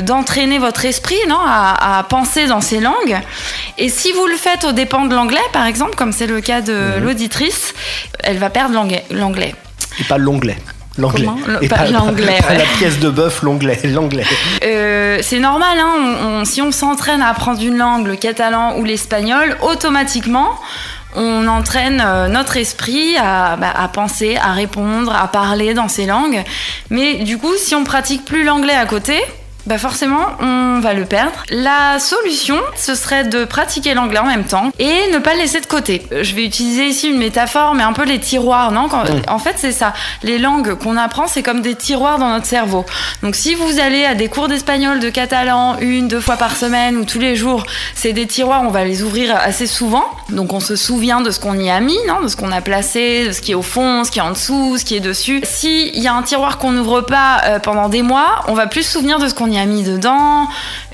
d'entraîner 0.02 0.60
votre 0.60 0.86
esprit, 0.86 1.18
non, 1.28 1.40
à, 1.40 2.06
penser 2.10 2.46
dans 2.46 2.62
ces 2.62 2.80
langues. 2.80 3.18
Et 3.78 3.90
si 3.90 4.12
vous 4.12 4.26
le 4.28 4.36
faites 4.36 4.64
au 4.64 4.72
dépend 4.72 5.06
de 5.06 5.16
l'anglais, 5.16 5.40
par 5.52 5.66
exemple, 5.66 5.96
comme 5.96 6.12
c'est 6.12 6.28
le 6.28 6.42
cas 6.42 6.62
de 6.62 6.74
mhm. 6.74 7.04
l'auditrice, 7.04 7.74
elle 8.20 8.38
va 8.38 8.50
perdre 8.50 8.76
l'anglais. 9.12 9.56
Et 10.00 10.04
pas 10.04 10.18
l'anglais. 10.18 10.58
L'anglais. 10.98 11.28
Et 11.62 11.68
pas, 11.68 11.86
l'anglais. 11.86 12.40
la 12.50 12.64
pièce 12.78 13.00
de 13.00 13.10
bœuf, 13.10 13.44
l'anglais. 13.44 13.80
L'anglais. 13.84 14.26
Euh, 14.64 15.20
c'est 15.22 15.40
normal, 15.40 15.78
hein, 15.80 16.44
si 16.46 16.62
on 16.62 16.72
s'entraîne 16.72 17.22
à 17.22 17.30
apprendre 17.30 17.62
une 17.62 17.78
langue, 17.78 18.08
le 18.08 18.16
catalan 18.16 18.78
ou 18.78 18.84
l'espagnol, 18.84 19.58
automatiquement, 19.62 20.60
on 21.16 21.48
entraîne 21.48 22.04
euh, 22.06 22.28
notre 22.28 22.58
esprit 22.58 23.16
bah, 23.16 23.58
à, 23.76 23.88
penser, 23.88 24.38
à 24.42 24.54
répondre, 24.54 25.16
à 25.16 25.28
parler 25.28 25.74
dans 25.74 25.88
ces 25.88 26.06
langues. 26.06 26.44
Mais 26.90 27.16
du 27.16 27.38
coup, 27.38 27.56
si 27.58 27.76
on 27.76 27.84
pratique 27.84 28.26
plus 28.26 28.44
l'anglais 28.44 28.76
à 28.76 28.86
côté, 28.86 29.22
bah 29.68 29.78
forcément, 29.78 30.28
on 30.40 30.80
va 30.80 30.94
le 30.94 31.04
perdre. 31.04 31.44
La 31.50 32.00
solution, 32.00 32.56
ce 32.78 32.96
serait 32.96 33.26
de 33.26 33.44
pratiquer 33.44 33.94
l'anglais 33.94 34.20
en 34.20 34.26
même 34.26 34.46
temps 34.46 34.72
et 34.80 35.12
ne 35.12 35.18
pas 35.18 35.34
le 35.34 35.40
laisser 35.40 35.60
de 35.60 35.66
côté. 35.66 36.08
Je 36.10 36.36
vais 36.36 36.46
utiliser 36.46 36.86
ici 36.86 37.10
une 37.10 37.18
métaphore, 37.18 37.76
mais 37.76 37.84
un 37.84 37.92
peu 37.92 38.06
les 38.06 38.20
tiroirs, 38.20 38.72
non 38.72 38.88
En 39.28 39.40
fait, 39.40 39.56
c'est 39.58 39.74
ça. 39.74 39.92
Les 40.24 40.38
langues 40.38 40.76
qu'on 40.76 40.96
apprend, 40.96 41.28
c'est 41.28 41.44
comme 41.44 41.60
des 41.60 41.76
tiroirs 41.76 42.18
dans 42.18 42.30
notre 42.30 42.46
cerveau. 42.46 42.86
Donc, 43.24 43.36
si 43.36 43.56
vous 43.56 43.82
allez 43.82 44.06
à 44.06 44.16
des 44.16 44.30
cours 44.30 44.48
d'espagnol, 44.48 45.02
de 45.02 45.10
catalan, 45.10 45.78
une, 45.82 46.08
deux 46.08 46.22
fois 46.22 46.38
par 46.38 46.56
semaine 46.56 46.96
ou 46.96 47.04
tous 47.04 47.20
les 47.20 47.36
jours, 47.36 47.66
c'est 47.94 48.14
des 48.14 48.26
tiroirs, 48.26 48.64
on 48.64 48.70
va 48.70 48.86
les 48.86 49.04
ouvrir 49.04 49.36
assez 49.36 49.68
souvent. 49.68 50.06
Donc, 50.30 50.54
on 50.54 50.62
se 50.62 50.78
souvient 50.78 51.20
de 51.20 51.30
ce 51.30 51.42
qu'on 51.42 51.60
y 51.60 51.70
a 51.70 51.82
mis, 51.82 51.98
non 52.08 52.22
De 52.22 52.30
ce 52.30 52.38
qu'on 52.38 52.54
a 52.54 52.62
placé, 52.62 53.28
de 53.28 53.32
ce 53.34 53.42
qui 53.42 53.52
est 53.52 53.56
au 53.56 53.62
fond, 53.62 54.06
ce 54.06 54.12
qui 54.12 54.20
est 54.20 54.22
en 54.24 54.32
dessous, 54.32 54.78
ce 54.78 54.86
qui 54.86 54.96
est 54.96 55.02
dessus. 55.02 55.42
S'il 55.44 56.00
y 56.00 56.08
a 56.08 56.14
un 56.14 56.24
tiroir 56.24 56.58
qu'on 56.58 56.72
n'ouvre 56.72 57.02
pas 57.02 57.42
euh, 57.44 57.60
pendant 57.60 57.90
des 57.90 58.02
mois, 58.02 58.46
on 58.48 58.54
va 58.54 58.68
plus 58.68 58.84
se 58.84 58.94
souvenir 58.94 59.20
de 59.20 59.28
ce 59.28 59.34
qu'on 59.34 59.52
y 59.52 59.57
mis 59.66 59.84
dedans 59.84 60.48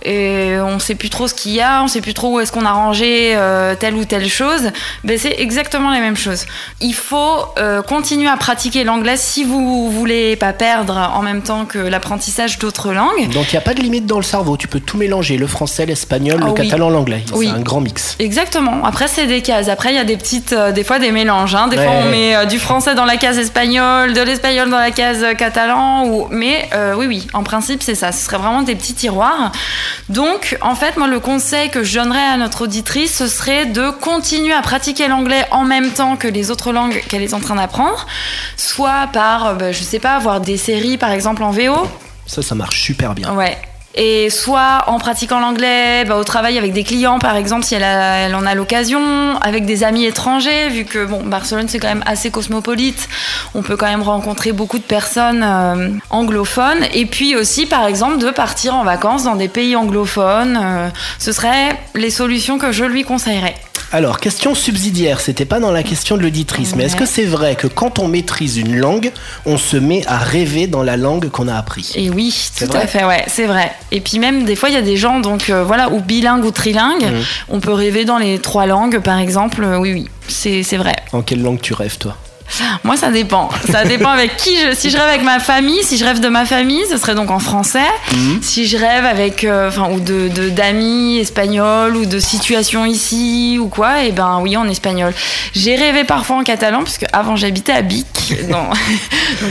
et 0.03 0.57
on 0.59 0.79
sait 0.79 0.95
plus 0.95 1.09
trop 1.09 1.27
ce 1.27 1.33
qu'il 1.33 1.53
y 1.53 1.61
a, 1.61 1.81
on 1.83 1.87
sait 1.87 2.01
plus 2.01 2.13
trop 2.13 2.35
où 2.35 2.39
est-ce 2.39 2.51
qu'on 2.51 2.65
a 2.65 2.71
rangé 2.71 3.33
euh, 3.35 3.75
telle 3.75 3.95
ou 3.95 4.05
telle 4.05 4.27
chose, 4.27 4.71
ben 5.03 5.17
c'est 5.17 5.35
exactement 5.39 5.91
la 5.91 5.99
même 5.99 6.17
chose. 6.17 6.45
Il 6.81 6.93
faut 6.93 7.45
euh, 7.57 7.81
continuer 7.81 8.29
à 8.29 8.37
pratiquer 8.37 8.83
l'anglais 8.83 9.15
si 9.17 9.43
vous 9.43 9.89
voulez 9.89 10.35
pas 10.35 10.53
perdre 10.53 11.11
en 11.15 11.21
même 11.21 11.41
temps 11.41 11.65
que 11.65 11.79
l'apprentissage 11.79 12.59
d'autres 12.59 12.91
langues. 12.91 13.29
Donc 13.31 13.51
il 13.51 13.55
n'y 13.55 13.59
a 13.59 13.61
pas 13.61 13.73
de 13.73 13.81
limite 13.81 14.05
dans 14.05 14.17
le 14.17 14.23
cerveau, 14.23 14.57
tu 14.57 14.67
peux 14.67 14.79
tout 14.79 14.97
mélanger, 14.97 15.37
le 15.37 15.47
français, 15.47 15.85
l'espagnol, 15.85 16.39
le 16.39 16.47
ah 16.47 16.53
catalan, 16.53 16.89
l'anglais. 16.89 17.23
C'est 17.33 17.47
un 17.47 17.61
grand 17.61 17.81
mix. 17.81 18.15
Exactement. 18.19 18.83
Après 18.83 19.07
c'est 19.07 19.27
des 19.27 19.41
cases. 19.41 19.69
Après 19.69 19.91
il 19.91 19.95
y 19.95 19.99
a 19.99 20.03
des 20.03 20.17
petites, 20.17 20.53
euh, 20.53 20.71
des 20.71 20.83
fois 20.83 20.99
des 20.99 21.11
mélanges. 21.11 21.55
Hein. 21.55 21.67
Des 21.67 21.77
fois 21.77 21.93
on 22.05 22.09
met 22.09 22.45
du 22.47 22.59
français 22.59 22.95
dans 22.95 23.05
la 23.05 23.17
case 23.17 23.37
espagnol, 23.37 24.13
de 24.13 24.21
l'espagnol 24.21 24.69
dans 24.69 24.79
la 24.79 24.91
case 24.91 25.25
catalan. 25.37 26.05
Ou... 26.07 26.27
Mais 26.29 26.69
oui 26.97 27.05
oui, 27.07 27.27
en 27.33 27.43
principe 27.43 27.81
c'est 27.83 27.95
ça. 27.95 28.11
Ce 28.11 28.25
serait 28.25 28.37
vraiment 28.37 28.63
des 28.63 28.75
petits 28.75 28.93
tiroirs. 28.93 29.51
Donc, 30.09 30.57
en 30.61 30.75
fait, 30.75 30.97
moi, 30.97 31.07
le 31.07 31.19
conseil 31.19 31.69
que 31.69 31.83
je 31.83 31.99
donnerais 31.99 32.23
à 32.23 32.37
notre 32.37 32.63
auditrice, 32.63 33.17
ce 33.17 33.27
serait 33.27 33.65
de 33.65 33.89
continuer 33.89 34.53
à 34.53 34.61
pratiquer 34.61 35.07
l'anglais 35.07 35.45
en 35.51 35.63
même 35.63 35.91
temps 35.91 36.15
que 36.15 36.27
les 36.27 36.51
autres 36.51 36.71
langues 36.71 37.01
qu'elle 37.09 37.23
est 37.23 37.33
en 37.33 37.39
train 37.39 37.55
d'apprendre, 37.55 38.05
soit 38.57 39.07
par, 39.13 39.47
euh, 39.47 39.53
bah, 39.53 39.71
je 39.71 39.83
sais 39.83 39.99
pas, 39.99 40.19
voir 40.19 40.41
des 40.41 40.57
séries, 40.57 40.97
par 40.97 41.11
exemple, 41.11 41.43
en 41.43 41.51
VO. 41.51 41.87
Ça, 42.25 42.41
ça 42.41 42.55
marche 42.55 42.81
super 42.81 43.13
bien. 43.13 43.33
Ouais. 43.33 43.57
Et 43.95 44.29
soit 44.31 44.85
en 44.87 44.97
pratiquant 44.97 45.39
l'anglais, 45.39 46.03
bah, 46.05 46.17
au 46.17 46.23
travail 46.23 46.57
avec 46.57 46.73
des 46.73 46.83
clients, 46.83 47.19
par 47.19 47.35
exemple, 47.35 47.63
si 47.63 47.75
elle, 47.75 47.83
elle 47.83 48.33
en 48.33 48.45
a 48.45 48.55
l'occasion, 48.55 49.01
avec 49.41 49.65
des 49.65 49.83
amis 49.83 50.05
étrangers, 50.05 50.69
vu 50.69 50.85
que 50.85 51.05
bon, 51.05 51.21
Barcelone 51.23 51.67
c'est 51.67 51.79
quand 51.79 51.89
même 51.89 52.03
assez 52.07 52.31
cosmopolite, 52.31 53.07
on 53.53 53.61
peut 53.61 53.77
quand 53.77 53.87
même 53.87 54.01
rencontrer 54.01 54.51
beaucoup 54.51 54.79
de 54.79 54.83
personnes 54.83 55.43
euh, 55.43 55.89
anglophones. 56.09 56.85
Et 56.93 57.05
puis 57.05 57.35
aussi, 57.35 57.67
par 57.67 57.85
exemple, 57.85 58.17
de 58.17 58.31
partir 58.31 58.75
en 58.75 58.83
vacances 58.83 59.25
dans 59.25 59.35
des 59.35 59.47
pays 59.47 59.75
anglophones. 59.75 60.59
Euh, 60.61 60.89
ce 61.19 61.31
seraient 61.31 61.77
les 61.93 62.09
solutions 62.09 62.57
que 62.57 62.71
je 62.71 62.85
lui 62.85 63.03
conseillerais. 63.03 63.55
Alors, 63.93 64.19
question 64.19 64.55
subsidiaire, 64.55 65.21
c'était 65.21 65.45
pas 65.45 65.59
dans 65.59 65.71
la 65.71 65.83
question 65.83 66.17
de 66.17 66.23
l'auditrice, 66.23 66.75
mais 66.75 66.85
est-ce 66.85 66.95
que 66.95 67.05
c'est 67.05 67.25
vrai 67.25 67.55
que 67.55 67.67
quand 67.67 67.99
on 67.99 68.07
maîtrise 68.07 68.57
une 68.57 68.75
langue, 68.75 69.11
on 69.45 69.55
se 69.59 69.77
met 69.77 70.01
à 70.07 70.17
rêver 70.17 70.65
dans 70.65 70.81
la 70.81 70.97
langue 70.97 71.29
qu'on 71.29 71.47
a 71.47 71.53
appris? 71.53 71.91
Et 71.93 72.09
oui, 72.09 72.35
tout 72.57 72.65
à 72.73 72.87
fait, 72.87 73.03
ouais, 73.03 73.23
c'est 73.27 73.45
vrai. 73.45 73.71
Et 73.91 74.01
puis 74.01 74.17
même 74.17 74.45
des 74.45 74.55
fois, 74.55 74.69
il 74.69 74.73
y 74.73 74.79
a 74.79 74.81
des 74.81 74.97
gens 74.97 75.19
donc 75.19 75.51
euh, 75.51 75.63
voilà 75.63 75.91
ou 75.91 75.99
bilingues 75.99 76.43
ou 76.43 76.49
trilingues, 76.49 77.03
mmh. 77.03 77.23
on 77.49 77.59
peut 77.59 77.71
rêver 77.71 78.03
dans 78.03 78.17
les 78.17 78.39
trois 78.39 78.65
langues, 78.65 78.99
par 78.99 79.19
exemple. 79.19 79.63
oui, 79.79 79.93
oui, 79.93 80.07
c'est 80.27 80.77
vrai. 80.77 80.95
En 81.11 81.21
quelle 81.21 81.43
langue 81.43 81.61
tu 81.61 81.75
rêves, 81.75 81.99
toi? 81.99 82.17
Moi, 82.83 82.97
ça 82.97 83.09
dépend. 83.09 83.49
Ça 83.71 83.83
dépend 83.83 84.09
avec 84.09 84.37
qui 84.37 84.55
je. 84.57 84.73
Si 84.75 84.89
je 84.89 84.97
rêve 84.97 85.07
avec 85.07 85.23
ma 85.23 85.39
famille, 85.39 85.83
si 85.83 85.97
je 85.97 86.05
rêve 86.05 86.19
de 86.19 86.27
ma 86.27 86.45
famille, 86.45 86.83
ce 86.89 86.97
serait 86.97 87.15
donc 87.15 87.31
en 87.31 87.39
français. 87.39 87.79
Mhm. 88.11 88.39
Si 88.41 88.67
je 88.67 88.77
rêve 88.77 89.05
avec, 89.05 89.43
euh, 89.43 89.69
enfin, 89.69 89.89
ou 89.91 89.99
de 89.99 90.29
d'amis 90.49 91.17
espagnols 91.17 91.95
ou 91.95 92.05
de 92.05 92.19
situations 92.19 92.85
ici 92.85 93.57
ou 93.59 93.67
quoi, 93.67 94.03
et 94.03 94.07
eh 94.09 94.11
ben 94.11 94.39
oui, 94.41 94.57
en 94.57 94.67
espagnol. 94.67 95.13
J'ai 95.53 95.75
rêvé 95.75 96.03
parfois 96.03 96.37
en 96.37 96.43
catalan 96.43 96.79
parce 96.79 96.99
avant 97.11 97.35
j'habitais 97.35 97.71
à 97.71 97.81
Bic, 97.81 98.33
donc 98.49 98.75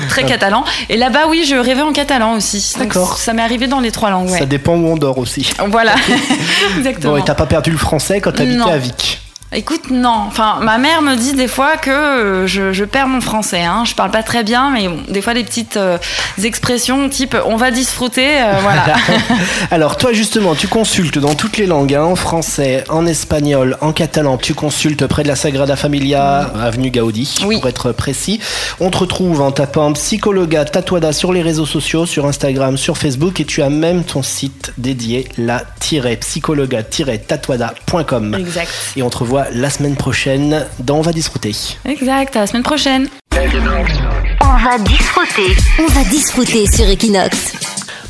très 0.09 0.25
catalan. 0.25 0.65
Et 0.89 0.97
là-bas, 0.97 1.27
oui, 1.29 1.45
je 1.49 1.57
rêvais 1.57 1.83
en 1.83 1.93
catalan 1.93 2.35
aussi. 2.35 2.75
D'accord. 2.79 3.19
Ça 3.19 3.33
m'est 3.33 3.43
arrivé 3.43 3.67
dans 3.67 3.81
les 3.81 3.91
trois 3.91 4.11
langues. 4.11 4.29
Ça 4.29 4.47
dépend 4.47 4.75
où 4.75 4.87
on 4.87 4.97
dort 4.97 5.19
aussi. 5.19 5.51
Voilà. 5.69 5.95
Exactement. 6.79 7.15
Bon, 7.15 7.19
et 7.19 7.25
t'as 7.25 7.35
pas 7.35 7.47
perdu 7.47 7.71
le 7.71 7.79
français 7.79 8.21
quand 8.21 8.33
t'habitais 8.33 8.71
à 8.71 8.79
Vic 8.79 9.22
Écoute, 9.55 9.91
non. 9.91 10.25
Enfin, 10.29 10.61
ma 10.63 10.79
mère 10.79 11.03
me 11.03 11.15
dit 11.15 11.35
des 11.35 11.47
fois 11.47 11.77
que 11.77 11.91
euh, 11.91 12.47
je, 12.47 12.85
perds 12.85 13.09
mon 13.09 13.21
français. 13.21 13.63
Hein. 13.63 13.85
Je 13.87 13.95
parle 13.95 14.11
pas 14.11 14.23
très 14.23 14.45
bien, 14.45 14.71
mais 14.71 14.89
des 15.09 15.21
fois 15.21 15.35
des 15.35 15.45
petites 15.45 15.77
euh, 15.77 15.99
expressions 16.43 17.11
type 17.11 17.37
on 17.45 17.57
va 17.57 17.71
disfruter, 17.71 18.41
euh, 18.41 18.55
voilà. 18.63 18.87
Alors 19.71 19.99
toi 19.99 20.15
justement, 20.15 20.55
tu 20.55 20.69
consultes 20.69 21.19
dans 21.19 21.35
toutes 21.35 21.59
les 21.59 21.67
langues, 21.67 21.95
hein, 21.95 22.05
en 22.05 22.17
français, 22.17 22.85
en 22.89 23.05
espagnol, 23.07 23.77
en 23.83 23.93
catalan. 23.93 24.39
Tu 24.39 24.55
consultes 24.55 25.07
près 25.07 25.23
de 25.23 25.29
la 25.29 25.37
Sagrada 25.37 25.77
Familia, 25.77 26.51
avenue 26.59 26.91
Gaudi, 26.91 27.37
pour 27.43 27.69
être 27.69 27.93
précis. 27.93 28.41
On 28.81 28.89
te 28.89 28.97
retrouve 28.99 29.43
en 29.43 29.53
tapant 29.53 29.93
Psychologa 29.93 30.65
Tatuada 30.65 31.13
sur 31.13 31.31
les 31.31 31.43
réseaux 31.43 31.67
sociaux, 31.67 32.07
sur 32.07 32.25
Instagram, 32.27 32.79
sur 32.79 32.97
Facebook, 32.97 33.39
et 33.41 33.45
tu 33.45 33.61
as 33.61 33.69
même 33.69 34.05
ton 34.05 34.23
site 34.23 34.73
dédié, 34.79 35.29
la-psychologa-tatuada.com. 35.37 38.35
Exact. 38.35 38.71
Et 38.97 39.03
on 39.03 39.11
te 39.11 39.19
revoit 39.19 39.42
la 39.53 39.71
semaine 39.71 39.97
prochaine 39.97 40.67
dans 40.79 40.99
On 40.99 41.03
va 41.03 41.13
disfruter. 41.13 41.55
Exact, 41.85 42.37
à 42.37 42.41
la 42.41 42.47
semaine 42.47 42.63
prochaine. 42.63 43.09
On 43.33 44.57
va 44.65 44.79
disfruter. 44.79 45.57
On 45.81 45.87
va 45.87 46.05
disfruter 46.05 46.67
sur 46.71 46.89
Equinox. 46.89 47.53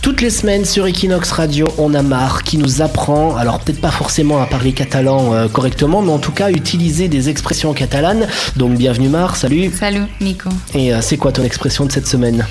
Toutes 0.03 0.21
les 0.21 0.31
semaines 0.31 0.65
sur 0.65 0.85
Equinox 0.87 1.31
Radio, 1.31 1.69
on 1.79 1.95
a 1.95 2.03
Mar 2.03 2.43
qui 2.43 2.59
nous 2.59 2.83
apprend, 2.83 3.37
alors 3.37 3.61
peut-être 3.61 3.81
pas 3.81 3.93
forcément 3.93 4.43
à 4.43 4.47
parler 4.47 4.73
catalan 4.73 5.33
euh, 5.33 5.47
correctement, 5.47 6.03
mais 6.03 6.11
en 6.11 6.19
tout 6.19 6.33
cas 6.33 6.51
utiliser 6.51 7.07
des 7.07 7.29
expressions 7.29 7.73
catalanes. 7.73 8.27
Donc 8.57 8.77
bienvenue 8.77 9.09
Mar, 9.09 9.37
salut. 9.37 9.71
Salut 9.73 10.03
Nico. 10.21 10.51
Et 10.75 10.93
euh, 10.93 11.01
c'est 11.01 11.17
quoi 11.17 11.31
ton 11.31 11.45
expression 11.45 11.87
de 11.87 11.93
cette 11.93 12.09
semaine? 12.09 12.45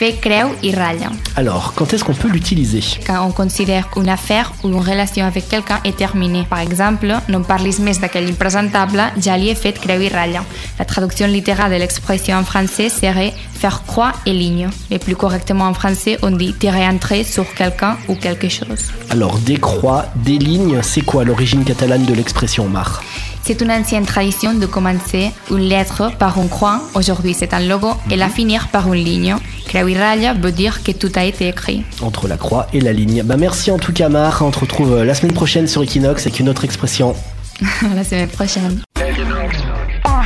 Fait 0.00 0.14
creu 0.14 0.56
et 0.62 0.74
raya. 0.74 1.10
Alors, 1.36 1.74
quand 1.76 1.92
est-ce 1.92 2.02
qu'on 2.02 2.14
peut 2.14 2.28
l'utiliser? 2.28 2.82
Quand 3.06 3.22
on 3.26 3.32
considère 3.32 3.90
qu'une 3.90 4.08
affaire 4.08 4.50
ou 4.64 4.68
une 4.68 4.80
relation 4.80 5.26
avec 5.26 5.46
quelqu'un 5.46 5.78
est 5.84 5.94
terminée. 5.94 6.46
Par 6.48 6.60
exemple, 6.60 7.12
non 7.28 7.42
parlis 7.42 7.78
més 7.80 8.00
d'aquell 8.00 8.30
impresentable, 8.32 9.02
ja 9.20 9.36
li 9.36 9.50
he 9.52 9.54
fet 9.54 9.76
creu 9.82 10.00
i 10.00 10.08
raya. 10.08 10.40
La 10.78 10.86
traduction 10.86 11.28
littérale 11.28 11.74
de 11.74 11.80
l'expression 11.82 12.38
en 12.38 12.44
français 12.44 12.88
serait 12.88 13.34
faire 13.52 13.82
croix 13.84 14.14
et 14.24 14.32
ligne. 14.32 14.70
Mais 14.90 14.98
plus 14.98 15.16
correctement 15.16 15.66
en 15.66 15.74
français, 15.74 16.16
on 16.22 16.30
dit 16.30 16.54
tirer 16.54 16.86
un 16.86 16.96
trait 16.96 17.24
sur 17.24 17.52
quelqu'un 17.52 17.98
ou 18.08 18.14
quelque 18.14 18.48
chose. 18.48 18.88
Alors, 19.10 19.36
des 19.36 19.58
croix, 19.58 20.06
des 20.16 20.38
lignes, 20.38 20.80
c'est 20.82 21.02
quoi 21.02 21.24
l'origine 21.24 21.62
catalane 21.62 22.06
de 22.06 22.14
l'expression 22.14 22.66
mar? 22.68 23.02
C'est 23.50 23.62
une 23.62 23.72
ancienne 23.72 24.06
tradition 24.06 24.54
de 24.54 24.64
commencer 24.64 25.32
une 25.50 25.58
lettre 25.58 26.12
par 26.20 26.38
un 26.38 26.46
croix, 26.46 26.82
aujourd'hui 26.94 27.34
c'est 27.34 27.52
un 27.52 27.58
logo, 27.58 27.90
et 28.08 28.14
la 28.14 28.28
finir 28.28 28.68
par 28.68 28.92
une 28.92 29.02
ligne. 29.02 29.34
Creu 29.66 29.82
veut 29.82 30.52
dire 30.52 30.84
que 30.84 30.92
tout 30.92 31.10
a 31.16 31.24
été 31.24 31.48
écrit. 31.48 31.82
Entre 32.00 32.28
la 32.28 32.36
croix 32.36 32.68
et 32.72 32.80
la 32.80 32.92
ligne. 32.92 33.24
Bah 33.24 33.36
merci 33.36 33.72
en 33.72 33.78
tout 33.78 33.92
cas 33.92 34.08
Mar, 34.08 34.40
on 34.42 34.52
te 34.52 34.60
retrouve 34.60 34.98
euh, 34.98 35.04
la 35.04 35.14
semaine 35.14 35.32
prochaine 35.32 35.66
sur 35.66 35.82
Equinox 35.82 36.28
avec 36.28 36.38
une 36.38 36.48
autre 36.48 36.64
expression. 36.64 37.16
la 37.96 38.04
semaine 38.04 38.28
prochaine 38.28 38.82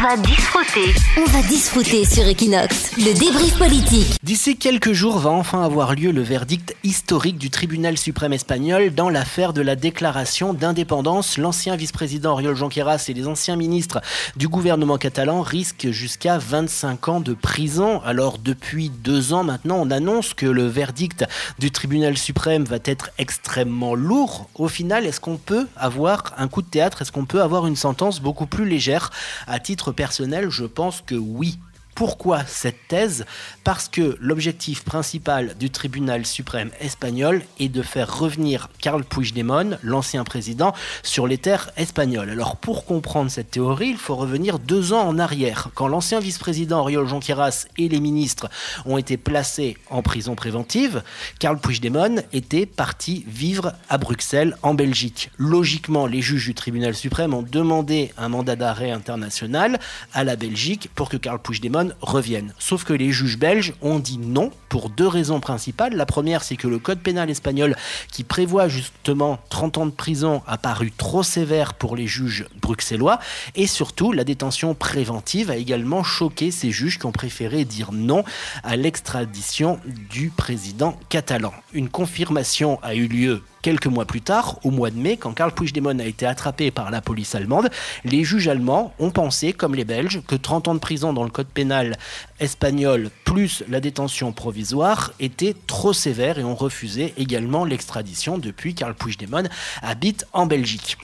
va 0.03 0.17
disfruter. 0.17 0.93
On 1.17 1.25
va 1.31 1.41
disfruter 1.43 2.05
sur 2.05 2.27
Equinox. 2.27 2.97
Le 2.97 3.17
débrief 3.17 3.57
politique. 3.57 4.17
D'ici 4.25 4.57
quelques 4.57 4.93
jours 4.93 5.19
va 5.19 5.31
enfin 5.31 5.63
avoir 5.63 5.95
lieu 5.95 6.11
le 6.11 6.23
verdict 6.23 6.75
historique 6.83 7.39
du 7.39 7.49
tribunal 7.49 7.97
suprême 7.97 8.33
espagnol 8.33 8.93
dans 8.93 9.09
l'affaire 9.09 9.53
de 9.53 9.63
la 9.63 9.77
déclaration 9.77 10.53
d'indépendance. 10.53 11.39
L'ancien 11.39 11.77
vice-président 11.77 12.33
Oriol 12.33 12.57
Junqueras 12.57 13.05
et 13.09 13.15
les 13.15 13.29
anciens 13.29 13.55
ministres 13.55 14.01
du 14.37 14.49
gouvernement 14.49 14.99
catalan 14.99 15.43
risquent 15.43 15.91
jusqu'à 15.91 16.39
25 16.39 17.09
ans 17.09 17.21
de 17.21 17.35
prison. 17.35 18.01
Alors 18.05 18.39
depuis 18.39 18.91
deux 18.91 19.33
ans 19.33 19.45
maintenant, 19.45 19.77
on 19.79 19.91
annonce 19.93 20.35
que 20.35 20.47
le 20.47 20.67
verdict 20.67 21.25
du 21.61 21.71
tribunal 21.71 22.19
suprême 22.19 22.65
va 22.65 22.79
être 22.85 23.11
extrêmement 23.19 23.95
lourd. 23.95 24.49
Au 24.57 24.67
final, 24.67 25.07
est-ce 25.07 25.21
qu'on 25.21 25.37
peut 25.37 25.69
avoir 25.77 26.35
un 26.37 26.49
coup 26.49 26.63
de 26.63 26.69
théâtre? 26.69 27.03
Est-ce 27.03 27.13
qu'on 27.13 27.27
peut 27.27 27.43
avoir 27.43 27.67
une 27.69 27.77
sentence 27.77 28.21
beaucoup 28.21 28.47
plus 28.47 28.69
légère? 28.69 29.11
À 29.47 29.61
titre 29.61 29.84
personnel, 29.93 30.50
je 30.50 30.64
pense 30.64 31.00
que 31.03 31.14
oui. 31.14 31.59
Pourquoi 31.95 32.45
cette 32.45 32.89
thèse? 32.89 33.25
Parce 33.63 33.89
que 33.89 34.17
l'objectif 34.21 34.83
principal 34.83 35.55
du 35.59 35.71
tribunal 35.71 36.27
suprême 36.27 36.71
espagnol 36.81 37.43
est 37.61 37.69
de 37.69 37.83
faire 37.83 38.19
revenir 38.19 38.69
Carl 38.81 39.05
Puigdemont, 39.05 39.79
l'ancien 39.83 40.25
président, 40.25 40.75
sur 41.05 41.29
les 41.29 41.39
terres 41.39 41.71
espagnoles. 41.77 42.31
Alors 42.31 42.57
pour 42.57 42.85
comprendre 42.85 43.31
cette 43.31 43.53
théorie, 43.53 43.91
il 43.91 43.97
faut 43.97 44.17
revenir 44.17 44.59
deux 44.59 44.93
ans 44.93 45.07
en 45.07 45.21
arrière, 45.21 45.69
quand 45.75 45.87
l'ancien 45.87 46.19
vice-président 46.19 46.81
Oriol 46.81 47.07
Junqueras 47.07 47.67
et 47.79 47.89
les 47.89 48.01
ministres 48.01 48.49
ont 48.87 48.99
été 48.99 49.17
placés 49.17 49.77
en 49.89 50.03
prison 50.03 50.35
préventive. 50.35 51.03
Carl 51.39 51.59
Puigdemont 51.61 52.23
était 52.33 52.67
parti 52.67 53.25
vivre 53.29 53.73
à 53.89 53.99
Bruxelles, 53.99 54.57
en 54.63 54.75
Belgique. 54.75 55.31
Logiquement, 55.39 56.07
les 56.07 56.23
juges 56.23 56.47
du 56.47 56.55
tribunal 56.55 56.95
suprême 56.97 57.35
ont 57.35 57.43
demandé 57.43 58.13
un 58.19 58.29
mandat 58.29 58.57
d'arrêt 58.57 58.91
international 58.91 59.79
à 60.13 60.25
la 60.25 60.35
Belgique 60.35 60.91
pour 60.95 61.09
que 61.09 61.17
Carl 61.17 61.39
Puigdemont 61.41 61.84
reviennent. 62.00 62.55
Sauf 62.59 62.85
que 62.85 62.93
les 62.93 63.12
juges 63.12 63.38
belges 63.38 63.75
ont 63.83 63.99
dit 63.99 64.19
non 64.19 64.50
pour 64.69 64.91
deux 64.91 65.07
raisons 65.07 65.41
principales. 65.41 65.95
La 65.95 66.07
première, 66.07 66.43
c'est 66.43 66.57
que 66.57 66.69
le 66.69 66.79
code 66.79 67.00
pénal 67.00 67.31
espagnol, 67.31 67.76
qui 68.11 68.25
prévoit 68.25 68.69
justement 68.69 69.38
30 69.50 69.79
ans 69.79 69.87
de 69.87 69.91
prison, 69.91 70.43
a 70.47 70.59
paru 70.59 70.91
trop 70.91 71.23
sévère 71.23 71.75
pour 71.75 71.97
les 71.97 72.07
juges 72.07 72.47
bruxellois. 72.61 73.19
Et 73.55 73.67
surtout, 73.67 74.12
la 74.12 74.25
détention 74.25 74.75
préventive 74.75 75.50
a 75.50 75.57
également 75.57 76.03
choqué 76.03 76.50
ces 76.50 76.71
juges 76.71 76.99
qui 76.99 77.07
ont 77.07 77.12
préféré 77.12 77.64
dire 77.64 77.93
non 77.93 78.25
à 78.62 78.76
l'extradition 78.76 79.79
du 80.11 80.31
président 80.31 80.99
catalan. 81.09 81.53
Une 81.73 81.88
confirmation 81.88 82.79
a 82.83 82.95
eu 82.95 83.07
lieu 83.09 83.43
Quelques 83.64 83.87
mois 83.87 84.04
plus 84.04 84.21
tard, 84.21 84.59
au 84.62 84.71
mois 84.71 84.90
de 84.90 84.99
mai, 84.99 85.16
quand 85.16 85.33
Karl 85.33 85.50
Puigdemont 85.50 85.99
a 85.99 86.04
été 86.04 86.26
attrapé 86.26 86.71
par 86.71 86.90
la 86.90 87.00
police 87.00 87.35
allemande, 87.35 87.71
les 88.04 88.23
juges 88.23 88.47
allemands 88.47 88.92
ont 88.99 89.09
pensé, 89.09 89.54
comme 89.54 89.75
les 89.75 89.87
Belges, 89.87 90.21
que 90.26 90.35
30 90.35 90.68
ans 90.68 90.75
de 90.75 90.80
prison 90.80 91.14
dans 91.14 91.25
le 91.25 91.30
code 91.30 91.47
pénal 91.47 91.97
espagnol 92.40 93.09
plus 93.25 93.64
la 93.71 93.80
détention 93.80 94.33
provisoire 94.33 95.14
était 95.18 95.56
trop 95.66 95.94
sévère 95.94 96.38
et 96.38 96.44
ont 96.44 96.54
refusé 96.54 97.14
également 97.16 97.64
l'extradition 97.64 98.37
depuis 98.37 98.75
Karl 98.75 98.94
Puigdemont 98.94 99.49
habite 99.80 100.26
en 100.35 100.44
Belgique. 100.44 100.99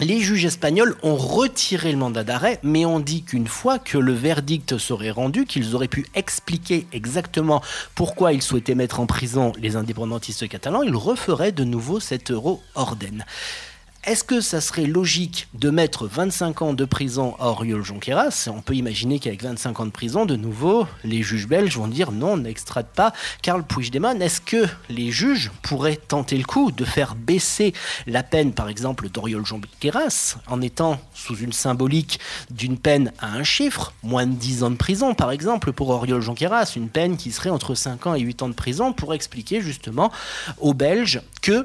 Les 0.00 0.20
juges 0.20 0.46
espagnols 0.46 0.96
ont 1.02 1.16
retiré 1.16 1.92
le 1.92 1.98
mandat 1.98 2.24
d'arrêt, 2.24 2.58
mais 2.62 2.86
ont 2.86 2.98
dit 2.98 3.22
qu'une 3.24 3.46
fois 3.46 3.78
que 3.78 3.98
le 3.98 4.14
verdict 4.14 4.78
serait 4.78 5.10
rendu, 5.10 5.44
qu'ils 5.44 5.74
auraient 5.74 5.86
pu 5.86 6.06
expliquer 6.14 6.86
exactement 6.92 7.62
pourquoi 7.94 8.32
ils 8.32 8.42
souhaitaient 8.42 8.74
mettre 8.74 9.00
en 9.00 9.06
prison 9.06 9.52
les 9.58 9.76
indépendantistes 9.76 10.48
catalans, 10.48 10.82
ils 10.82 10.96
referaient 10.96 11.52
de 11.52 11.64
nouveau 11.64 12.00
cet 12.00 12.30
euro 12.30 12.62
ordenne. 12.74 13.26
Est-ce 14.04 14.24
que 14.24 14.40
ça 14.40 14.60
serait 14.60 14.86
logique 14.86 15.46
de 15.54 15.70
mettre 15.70 16.08
25 16.08 16.62
ans 16.62 16.72
de 16.72 16.84
prison 16.84 17.36
à 17.38 17.46
Oriol 17.50 17.84
Junqueras 17.84 18.48
On 18.52 18.60
peut 18.60 18.74
imaginer 18.74 19.20
qu'avec 19.20 19.44
25 19.44 19.78
ans 19.78 19.86
de 19.86 19.92
prison, 19.92 20.26
de 20.26 20.34
nouveau, 20.34 20.88
les 21.04 21.22
juges 21.22 21.46
belges 21.46 21.76
vont 21.76 21.86
dire 21.86 22.10
non, 22.10 22.32
on 22.32 22.38
n'extrade 22.38 22.88
pas 22.88 23.12
Karl 23.42 23.62
Puigdemont. 23.62 24.18
Est-ce 24.18 24.40
que 24.40 24.66
les 24.88 25.12
juges 25.12 25.52
pourraient 25.62 25.94
tenter 25.94 26.36
le 26.36 26.42
coup 26.42 26.72
de 26.72 26.84
faire 26.84 27.14
baisser 27.14 27.74
la 28.08 28.24
peine, 28.24 28.52
par 28.52 28.68
exemple, 28.68 29.08
d'Oriol 29.08 29.46
Junqueras 29.46 30.38
en 30.48 30.60
étant 30.60 31.00
sous 31.14 31.36
une 31.36 31.52
symbolique 31.52 32.18
d'une 32.50 32.78
peine 32.78 33.12
à 33.20 33.28
un 33.28 33.44
chiffre, 33.44 33.92
moins 34.02 34.26
de 34.26 34.34
10 34.34 34.64
ans 34.64 34.70
de 34.72 34.76
prison, 34.76 35.14
par 35.14 35.30
exemple, 35.30 35.72
pour 35.72 35.90
Oriol 35.90 36.20
Junqueras, 36.20 36.72
une 36.74 36.88
peine 36.88 37.16
qui 37.16 37.30
serait 37.30 37.50
entre 37.50 37.76
5 37.76 38.08
ans 38.08 38.14
et 38.16 38.20
8 38.20 38.42
ans 38.42 38.48
de 38.48 38.54
prison 38.54 38.92
pour 38.92 39.14
expliquer 39.14 39.60
justement 39.60 40.10
aux 40.58 40.74
Belges 40.74 41.22
que 41.40 41.64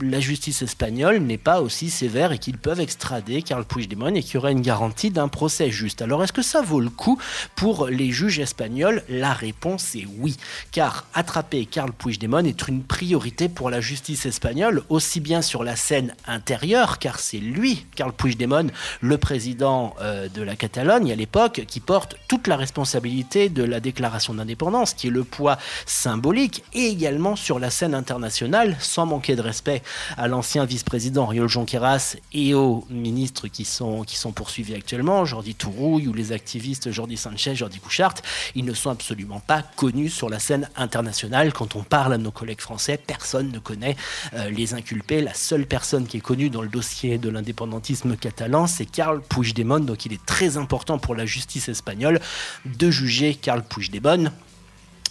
la 0.00 0.20
justice 0.20 0.62
espagnole 0.62 1.18
n'est 1.18 1.38
pas 1.38 1.60
aussi 1.60 1.90
sévère 1.90 2.32
et 2.32 2.38
qu'ils 2.38 2.58
peuvent 2.58 2.80
extrader 2.80 3.42
Carl 3.42 3.64
Puigdemont 3.64 4.14
et 4.14 4.22
qu'il 4.22 4.34
y 4.34 4.36
aurait 4.38 4.52
une 4.52 4.60
garantie 4.60 5.10
d'un 5.10 5.28
procès 5.28 5.70
juste. 5.70 6.02
Alors 6.02 6.22
est-ce 6.22 6.32
que 6.32 6.42
ça 6.42 6.62
vaut 6.62 6.80
le 6.80 6.90
coup 6.90 7.18
pour 7.56 7.88
les 7.88 8.10
juges 8.10 8.38
espagnols? 8.38 9.02
La 9.08 9.32
réponse 9.32 9.94
est 9.94 10.06
oui, 10.18 10.36
car 10.70 11.06
attraper 11.14 11.66
Carl 11.66 11.92
Puigdemont 11.92 12.44
est 12.44 12.68
une 12.68 12.82
priorité 12.82 13.48
pour 13.48 13.70
la 13.70 13.80
justice 13.80 14.26
espagnole, 14.26 14.82
aussi 14.88 15.20
bien 15.20 15.42
sur 15.42 15.64
la 15.64 15.76
scène 15.76 16.14
intérieure, 16.26 16.98
car 16.98 17.18
c'est 17.18 17.38
lui, 17.38 17.86
Carl 17.96 18.12
Puigdemont, 18.12 18.68
le 19.00 19.18
président 19.18 19.94
euh, 20.00 20.28
de 20.28 20.42
la 20.42 20.56
Catalogne 20.56 21.12
à 21.12 21.16
l'époque, 21.16 21.64
qui 21.66 21.80
porte 21.80 22.16
toute 22.28 22.46
la 22.46 22.56
responsabilité 22.56 23.48
de 23.48 23.64
la 23.64 23.80
déclaration 23.80 24.34
d'indépendance, 24.34 24.94
qui 24.94 25.08
est 25.08 25.10
le 25.10 25.24
poids 25.24 25.58
symbolique, 25.86 26.62
et 26.72 26.86
également 26.86 27.36
sur 27.36 27.58
la 27.58 27.70
scène 27.70 27.94
internationale, 27.94 28.76
sans 28.80 29.06
manquer 29.06 29.34
de 29.34 29.42
respect 29.42 29.82
à 30.16 30.28
l'ancien 30.28 30.64
vice-président 30.64 31.26
Riol 31.26 31.48
Jonqueras 31.48 32.16
et 32.32 32.54
aux 32.54 32.84
ministres 32.90 33.48
qui 33.48 33.64
sont, 33.64 34.02
qui 34.02 34.16
sont 34.16 34.32
poursuivis 34.32 34.74
actuellement, 34.74 35.24
Jordi 35.24 35.54
Tourouille 35.54 36.08
ou 36.08 36.12
les 36.12 36.32
activistes 36.32 36.90
Jordi 36.90 37.16
Sanchez, 37.16 37.54
Jordi 37.54 37.78
Couchart, 37.78 38.14
ils 38.54 38.64
ne 38.64 38.74
sont 38.74 38.90
absolument 38.90 39.40
pas 39.40 39.62
connus 39.62 40.10
sur 40.10 40.28
la 40.28 40.38
scène 40.38 40.68
internationale. 40.76 41.52
Quand 41.52 41.76
on 41.76 41.82
parle 41.82 42.14
à 42.14 42.18
nos 42.18 42.30
collègues 42.30 42.60
français, 42.60 42.98
personne 42.98 43.50
ne 43.50 43.58
connaît 43.58 43.96
euh, 44.34 44.50
les 44.50 44.74
inculpés. 44.74 45.20
La 45.20 45.34
seule 45.34 45.66
personne 45.66 46.06
qui 46.06 46.18
est 46.18 46.20
connue 46.20 46.50
dans 46.50 46.62
le 46.62 46.68
dossier 46.68 47.18
de 47.18 47.28
l'indépendantisme 47.28 48.16
catalan, 48.16 48.66
c'est 48.66 48.86
Carl 48.86 49.20
Puigdemont. 49.22 49.80
Donc 49.80 50.06
il 50.06 50.12
est 50.12 50.24
très 50.24 50.56
important 50.56 50.98
pour 50.98 51.14
la 51.14 51.26
justice 51.26 51.68
espagnole 51.68 52.20
de 52.64 52.90
juger 52.90 53.34
Carl 53.34 53.62
Puigdemont 53.62 54.30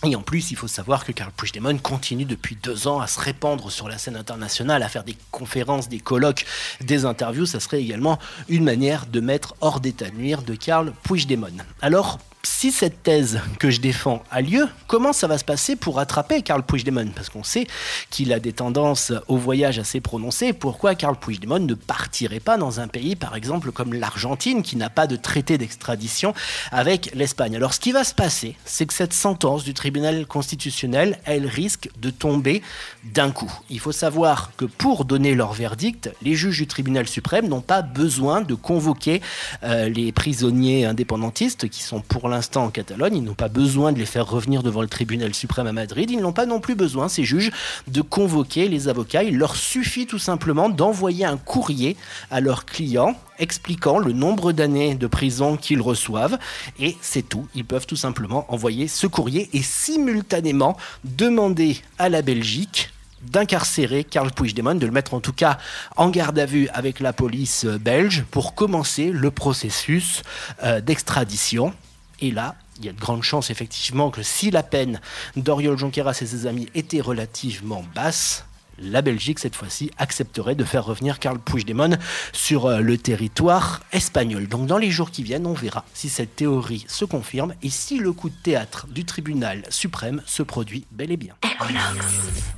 et 0.06 0.16
en 0.16 0.22
plus, 0.22 0.52
il 0.52 0.58
faut 0.58 0.68
savoir 0.68 1.06
que 1.06 1.12
Carl 1.12 1.32
Puigdemont 1.36 1.78
continue 1.80 2.26
depuis 2.26 2.56
deux 2.56 2.88
ans 2.88 3.00
à 3.00 3.08
se 3.08 3.20
répandre 3.20 3.72
sur 3.72 3.90
la 3.90 3.98
scène 3.98 4.16
internationale, 4.16 4.84
à 4.84 4.90
faire 4.90 5.04
des 5.04 5.18
conférences, 5.32 5.90
des 5.90 6.00
colloques, 6.00 6.46
des 6.82 7.06
interviews. 7.06 7.48
Ça 7.48 7.60
serait 7.60 7.82
également 7.82 8.20
une 8.48 8.64
manière 8.64 9.08
de 9.08 9.20
mettre 9.20 9.56
hors 9.60 9.80
d'état 9.80 10.10
de 10.10 10.16
nuire 10.16 10.44
de 10.44 10.54
Carl 10.54 10.94
Puigdemont. 11.04 11.48
Alors, 11.82 12.20
si 12.44 12.72
cette 12.72 13.04
thèse 13.04 13.40
que 13.60 13.70
je 13.70 13.82
défends 13.82 14.24
a 14.32 14.42
lieu, 14.42 14.68
comment 14.88 15.14
ça 15.14 15.28
va 15.28 15.38
se 15.38 15.44
passer 15.44 15.76
pour 15.76 16.00
attraper 16.00 16.42
Karl 16.42 16.64
Puigdemont? 16.64 17.12
Parce 17.16 17.30
qu'on 17.30 17.44
sait 17.44 17.68
qu'il 18.10 18.34
a 18.34 18.40
des 18.40 18.54
tendances 18.54 19.12
au 19.28 19.38
voyage 19.38 19.80
assez 19.80 20.02
prononcées. 20.02 20.54
Pourquoi 20.54 20.96
Karl 20.96 21.18
Puigdemont 21.18 21.60
ne 21.60 21.74
partirait 21.74 22.40
pas 22.40 22.58
dans 22.58 22.80
un 22.80 22.88
pays, 22.88 23.16
par 23.16 23.36
exemple, 23.36 23.72
comme 23.72 23.94
l'Argentine, 23.94 24.64
qui 24.64 24.76
n'a 24.78 24.90
pas 24.90 25.08
de 25.08 25.16
traité 25.16 25.58
d'extradition 25.58 26.34
avec 26.72 27.12
l'Espagne? 27.14 27.56
Alors, 27.56 27.74
ce 27.74 27.80
qui 27.80 27.92
va 27.92 28.04
se 28.04 28.14
passer, 28.14 28.56
c'est 28.66 28.86
que 28.86 28.94
cette 28.94 29.14
sentence 29.14 29.64
du 29.64 29.74
tribunal 29.74 30.26
constitutionnel, 30.26 31.20
elle 31.26 31.48
risque 31.48 31.90
de 32.00 32.10
tomber 32.10 32.62
d'un 33.04 33.32
coup. 33.32 33.52
Il 33.70 33.80
faut 33.80 33.92
savoir 33.92 34.52
que 34.58 34.66
pour 34.66 35.06
donner 35.06 35.36
leur 35.36 35.54
verdict, 35.54 36.12
les 36.22 36.36
juges 36.36 36.58
du 36.58 36.68
tribunal 36.68 37.08
suprême 37.08 37.48
n'ont 37.48 37.62
pas 37.62 37.82
besoin 37.82 38.42
de 38.42 38.56
convoquer 38.56 39.22
euh, 39.64 39.90
les 39.90 40.12
prisonniers 40.12 40.86
indépendantistes 40.86 41.70
qui 41.70 41.84
sont 41.84 42.02
pour 42.02 42.27
l'instant 42.28 42.66
en 42.66 42.70
Catalogne. 42.70 43.18
Ils 43.18 43.24
n'ont 43.24 43.34
pas 43.34 43.50
besoin 43.50 43.92
de 43.92 44.00
les 44.00 44.06
faire 44.06 44.28
revenir 44.28 44.64
devant 44.64 44.82
le 44.82 44.88
tribunal 44.88 45.34
suprême 45.34 45.68
à 45.68 45.74
Madrid. 45.74 46.10
Ils 46.12 46.22
n'ont 46.22 46.34
pas 46.34 46.46
non 46.46 46.60
plus 46.60 46.76
besoin, 46.76 47.08
ces 47.08 47.24
juges, 47.24 47.52
de 47.88 48.02
convoquer 48.02 48.70
les 48.70 48.88
avocats. 48.88 49.24
Il 49.24 49.38
leur 49.38 49.56
suffit 49.56 50.08
tout 50.08 50.20
simplement 50.20 50.70
d'envoyer 50.70 51.26
un 51.26 51.38
courrier 51.38 51.98
à 52.32 52.42
leurs 52.42 52.66
clients 52.66 53.16
expliquant 53.40 54.00
le 54.00 54.14
nombre 54.14 54.52
d'années 54.52 54.96
de 54.96 55.08
prison 55.08 55.58
qu'ils 55.58 55.82
reçoivent. 55.82 56.38
Et 56.80 56.98
c'est 57.02 57.28
tout. 57.28 57.48
Ils 57.56 57.66
peuvent 57.66 57.88
tout 57.88 57.96
simplement 57.96 58.46
envoyer 58.52 58.88
ce 58.88 59.08
courrier 59.08 59.50
et 59.54 59.62
simultanément 59.62 60.78
demander 61.04 61.78
à 62.00 62.10
la 62.10 62.22
Belgique 62.22 62.92
d'incarcérer 63.22 64.04
Karl 64.04 64.32
Puigdemont, 64.32 64.76
de 64.76 64.86
le 64.86 64.92
mettre 64.92 65.14
en 65.14 65.20
tout 65.20 65.34
cas 65.34 65.58
en 65.96 66.10
garde 66.10 66.38
à 66.40 66.46
vue 66.46 66.70
avec 66.74 67.00
la 67.00 67.14
police 67.14 67.66
belge 67.66 68.24
pour 68.32 68.54
commencer 68.54 69.12
le 69.12 69.32
processus 69.32 70.22
euh, 70.64 70.82
d'extradition. 70.82 71.74
Et 72.20 72.32
là, 72.32 72.56
il 72.80 72.86
y 72.86 72.90
a 72.90 72.94
de 72.94 73.00
grandes 73.00 73.24
chances 73.24 73.50
effectivement 73.50 74.10
que 74.12 74.24
si 74.24 74.52
la 74.52 74.64
peine 74.64 75.02
d'Oriol 75.36 75.78
Junqueras 75.78 76.18
et 76.22 76.26
ses 76.26 76.46
amis 76.46 76.68
était 76.76 77.02
relativement 77.02 77.84
basse, 77.96 78.46
la 78.80 79.02
Belgique, 79.02 79.40
cette 79.40 79.56
fois-ci, 79.56 79.92
accepterait 79.98 80.56
de 80.56 80.64
faire 80.64 80.86
revenir 80.86 81.20
Karl 81.20 81.40
Puigdemont 81.40 81.98
sur 82.34 82.66
euh, 82.66 82.80
le 82.80 82.98
territoire 82.98 83.82
espagnol. 83.92 84.48
Donc 84.48 84.68
dans 84.68 84.78
les 84.78 84.92
jours 84.92 85.12
qui 85.12 85.24
viennent, 85.24 85.48
on 85.48 85.54
verra 85.54 85.86
si 85.94 86.10
cette 86.10 86.36
théorie 86.36 86.86
se 86.88 87.06
confirme 87.06 87.54
et 87.64 87.70
si 87.70 87.98
le 87.98 88.12
coup 88.14 88.30
de 88.30 88.36
théâtre 88.44 88.88
du 88.88 89.06
tribunal 89.06 89.64
suprême 89.70 90.22
se 90.26 90.44
produit 90.44 90.86
bel 90.92 91.12
et 91.12 91.18
bien. 91.18 91.36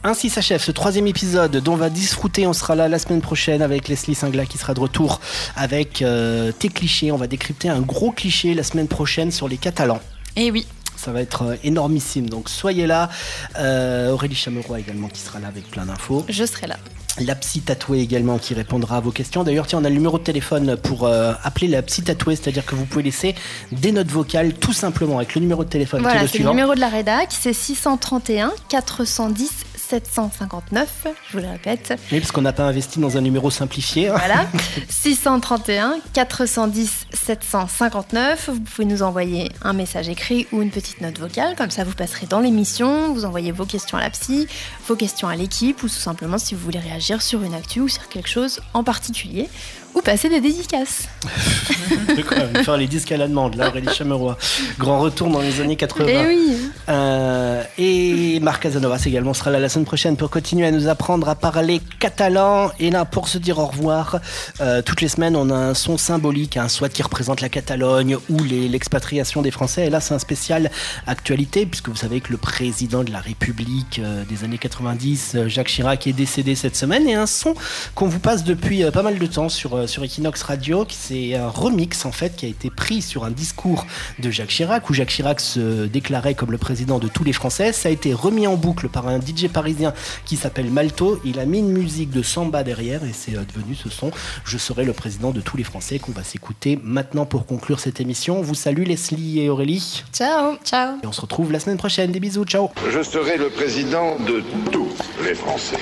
Ainsi 0.03 0.29
s'achève 0.29 0.61
ce 0.61 0.71
troisième 0.71 1.07
épisode 1.07 1.57
dont 1.57 1.73
on 1.73 1.77
va 1.77 1.89
disfruter. 1.89 2.47
On 2.47 2.53
sera 2.53 2.75
là 2.75 2.87
la 2.87 2.99
semaine 2.99 3.21
prochaine 3.21 3.61
avec 3.61 3.87
Leslie 3.87 4.15
Singla 4.15 4.45
qui 4.45 4.57
sera 4.57 4.73
de 4.73 4.79
retour 4.79 5.21
avec 5.55 6.01
euh, 6.01 6.51
tes 6.51 6.69
clichés. 6.69 7.11
On 7.11 7.17
va 7.17 7.27
décrypter 7.27 7.69
un 7.69 7.81
gros 7.81 8.11
cliché 8.11 8.53
la 8.53 8.63
semaine 8.63 8.87
prochaine 8.87 9.31
sur 9.31 9.47
les 9.47 9.57
Catalans. 9.57 10.01
Eh 10.35 10.51
oui. 10.51 10.65
Ça 10.99 11.13
va 11.13 11.21
être 11.21 11.43
euh, 11.43 11.55
énormissime. 11.63 12.29
Donc 12.29 12.49
soyez 12.49 12.85
là. 12.85 13.09
Euh, 13.57 14.11
Aurélie 14.11 14.35
Chameroy 14.35 14.79
également 14.79 15.07
qui 15.07 15.21
sera 15.21 15.39
là 15.39 15.47
avec 15.47 15.71
plein 15.71 15.85
d'infos. 15.85 16.25
Je 16.27 16.43
serai 16.43 16.67
là. 16.67 16.75
La 17.21 17.35
psy 17.35 17.61
tatouée 17.61 17.99
également 17.99 18.37
qui 18.37 18.53
répondra 18.53 18.97
à 18.97 18.99
vos 18.99 19.11
questions. 19.11 19.43
D'ailleurs, 19.43 19.65
tiens, 19.65 19.79
on 19.79 19.85
a 19.85 19.89
le 19.89 19.95
numéro 19.95 20.19
de 20.19 20.23
téléphone 20.23 20.75
pour 20.75 21.05
euh, 21.05 21.33
appeler 21.43 21.67
la 21.67 21.81
psy 21.83 22.01
tatouée, 22.01 22.35
c'est-à-dire 22.35 22.65
que 22.65 22.75
vous 22.75 22.85
pouvez 22.85 23.03
laisser 23.03 23.35
des 23.71 23.93
notes 23.93 24.09
vocales 24.09 24.53
tout 24.53 24.73
simplement 24.73 25.17
avec 25.17 25.35
le 25.35 25.41
numéro 25.41 25.63
de 25.63 25.69
téléphone 25.69 26.01
Voilà, 26.01 26.15
qui 26.15 26.19
est 26.19 26.23
le 26.23 26.31
c'est 26.31 26.43
le 26.43 26.49
numéro 26.49 26.75
de 26.75 26.79
la 26.81 26.89
rédac, 26.89 27.29
c'est 27.31 27.53
631 27.53 28.51
410 28.67 29.49
759, 29.89 31.07
je 31.27 31.33
vous 31.37 31.43
le 31.43 31.49
répète. 31.49 31.99
Oui, 32.11 32.19
parce 32.19 32.31
qu'on 32.31 32.43
n'a 32.43 32.53
pas 32.53 32.65
investi 32.65 32.99
dans 32.99 33.17
un 33.17 33.21
numéro 33.21 33.49
simplifié. 33.49 34.09
Voilà, 34.09 34.45
631 34.87 35.97
410 36.13 37.07
759. 37.11 38.49
Vous 38.53 38.59
pouvez 38.59 38.85
nous 38.85 39.01
envoyer 39.01 39.51
un 39.63 39.73
message 39.73 40.07
écrit 40.07 40.45
ou 40.51 40.61
une 40.61 40.69
petite 40.69 41.01
note 41.01 41.17
vocale, 41.17 41.55
comme 41.55 41.71
ça 41.71 41.83
vous 41.83 41.93
passerez 41.93 42.27
dans 42.27 42.39
l'émission. 42.39 43.13
Vous 43.13 43.25
envoyez 43.25 43.51
vos 43.51 43.65
questions 43.65 43.97
à 43.97 44.01
la 44.01 44.11
psy, 44.11 44.47
vos 44.87 44.95
questions 44.95 45.27
à 45.27 45.35
l'équipe, 45.35 45.81
ou 45.81 45.87
tout 45.87 45.93
simplement 45.93 46.37
si 46.37 46.53
vous 46.53 46.61
voulez 46.61 46.79
réagir 46.79 47.23
sur 47.23 47.41
une 47.41 47.55
actu 47.55 47.81
ou 47.81 47.87
sur 47.87 48.07
quelque 48.09 48.29
chose 48.29 48.61
en 48.75 48.83
particulier, 48.83 49.49
ou 49.95 50.01
passer 50.01 50.29
des 50.29 50.41
dédicaces. 50.41 51.07
De 52.15 52.21
quoi 52.21 52.37
faire 52.63 52.77
les 52.77 52.87
disques 52.87 53.11
à 53.11 53.17
la 53.17 53.27
demande, 53.27 53.55
là, 53.55 53.69
Aurélie 53.69 53.93
Chameroy. 53.93 54.37
Grand 54.77 54.99
retour 54.99 55.29
dans 55.29 55.41
les 55.41 55.61
années 55.61 55.75
80. 55.75 56.05
Eh 56.09 56.27
oui 56.27 56.57
Euh, 56.87 57.63
et 57.77 58.39
Marc 58.39 58.63
Casanovas 58.63 59.03
également 59.05 59.33
sera 59.33 59.51
là 59.51 59.59
la 59.59 59.69
semaine 59.69 59.85
prochaine 59.85 60.17
pour 60.17 60.29
continuer 60.29 60.65
à 60.65 60.71
nous 60.71 60.87
apprendre 60.87 61.29
à 61.29 61.35
parler 61.35 61.81
catalan. 61.99 62.71
Et 62.79 62.89
là, 62.89 63.05
pour 63.05 63.27
se 63.27 63.37
dire 63.37 63.59
au 63.59 63.65
revoir, 63.65 64.19
euh, 64.61 64.81
toutes 64.81 65.01
les 65.01 65.07
semaines, 65.07 65.35
on 65.35 65.49
a 65.49 65.55
un 65.55 65.73
son 65.73 65.97
symbolique, 65.97 66.57
un 66.57 66.69
soit 66.69 66.89
qui 66.89 67.03
représente 67.03 67.41
la 67.41 67.49
Catalogne 67.49 68.17
ou 68.29 68.43
l'expatriation 68.43 69.41
des 69.41 69.51
Français. 69.51 69.87
Et 69.87 69.89
là, 69.89 69.99
c'est 70.01 70.13
un 70.13 70.19
spécial 70.19 70.71
actualité, 71.07 71.65
puisque 71.65 71.89
vous 71.89 71.95
savez 71.95 72.21
que 72.21 72.31
le 72.31 72.37
président 72.37 73.03
de 73.03 73.11
la 73.11 73.19
République 73.19 73.99
euh, 73.99 74.23
des 74.25 74.43
années 74.43 74.57
90, 74.57 75.33
euh, 75.35 75.47
Jacques 75.47 75.67
Chirac, 75.67 76.07
est 76.07 76.13
décédé 76.13 76.55
cette 76.55 76.75
semaine. 76.75 77.07
Et 77.07 77.15
un 77.15 77.27
son 77.27 77.53
qu'on 77.95 78.07
vous 78.07 78.19
passe 78.19 78.43
depuis 78.43 78.83
pas 78.91 79.03
mal 79.03 79.19
de 79.19 79.25
temps 79.25 79.49
sur, 79.49 79.78
euh, 79.79 79.87
sur 79.87 80.03
Equinox 80.03 80.43
Radio, 80.43 80.85
qui 80.85 80.95
c'est 80.95 81.35
un 81.35 81.49
remix 81.49 82.05
en 82.05 82.11
fait 82.11 82.35
qui 82.35 82.45
a 82.45 82.49
été 82.49 82.69
pris 82.69 83.01
sur 83.01 83.23
un 83.23 83.31
discours 83.31 83.85
de 84.19 84.29
Jacques 84.29 84.49
Chirac, 84.49 84.89
où 84.89 84.93
Jacques 84.93 85.09
Chirac 85.09 85.39
se 85.39 85.85
déclarait 85.85 86.35
comme 86.35 86.51
le 86.51 86.57
président 86.57 86.99
de 86.99 87.07
tous 87.07 87.23
les 87.23 87.33
Français. 87.33 87.73
Ça 87.73 87.89
a 87.89 87.91
été 87.91 88.13
remis 88.13 88.47
en 88.47 88.55
boucle 88.55 88.89
par 88.89 89.07
un 89.07 89.19
DJ 89.19 89.47
parisien 89.51 89.93
qui 90.25 90.35
s'appelle 90.35 90.69
Malto. 90.69 91.19
Il 91.25 91.39
a 91.39 91.45
mis 91.45 91.59
une 91.59 91.71
musique 91.71 92.11
de 92.11 92.21
samba 92.21 92.63
derrière 92.63 93.03
et 93.03 93.13
c'est 93.13 93.35
euh, 93.35 93.43
devenu 93.53 93.75
ce 93.75 93.89
son 93.89 94.11
Je 94.45 94.57
serai 94.57 94.83
le 94.85 94.93
président 94.93 95.31
de 95.31 95.41
tous 95.41 95.57
les 95.57 95.63
Français 95.63 95.99
qu'on 95.99 96.11
va 96.11 96.23
s'écouter 96.23 96.79
maintenant 96.83 97.25
pour 97.25 97.45
conclure 97.45 97.79
cette 97.79 97.99
émission. 97.99 98.39
On 98.39 98.41
vous 98.41 98.55
salue 98.55 98.83
Leslie 98.83 99.39
et 99.41 99.49
Aurélie. 99.49 100.03
Ciao 100.13 100.57
Ciao. 100.63 100.97
Et 101.03 101.07
on 101.07 101.11
se 101.11 101.21
retrouve 101.21 101.51
la 101.51 101.59
semaine 101.59 101.77
prochaine. 101.77 102.11
Des 102.11 102.19
bisous, 102.19 102.45
ciao 102.45 102.69
Je 102.89 103.01
serai 103.03 103.37
le 103.37 103.49
président 103.49 104.17
de 104.17 104.43
tous 104.71 104.89
les 105.23 105.35
Français. 105.35 105.79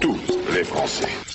Tous 0.00 0.18
les 0.54 0.64
Français. 0.64 1.27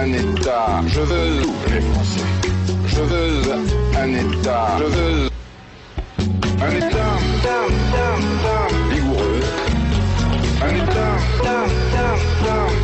un 0.00 0.12
État. 0.12 0.80
Je 0.86 1.00
veux 1.00 1.40
les 1.70 1.80
Français. 1.80 2.20
Je 2.86 3.00
veux 3.00 3.42
un 3.98 4.08
État. 4.14 4.66
Je 4.78 4.84
veux 4.84 5.28
un 6.60 6.70
État 6.76 7.12
vigoureux. 8.90 9.40
Un 10.62 10.74
État 10.82 11.14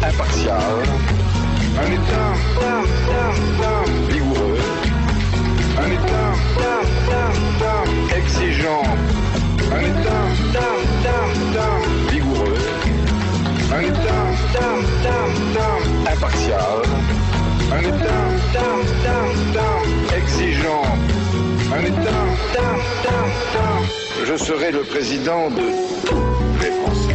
impartial. 0.08 0.76
Un 1.82 1.92
État 1.92 3.73
exigeant. 20.16 20.82
Je 24.26 24.36
serai 24.36 24.70
le 24.72 24.80
président 24.80 25.50
de 25.50 26.06
tous 26.06 26.62
les 26.62 26.70
Français. 26.70 27.13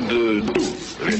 de 0.00 0.40
tous 0.40 1.04
les 1.06 1.18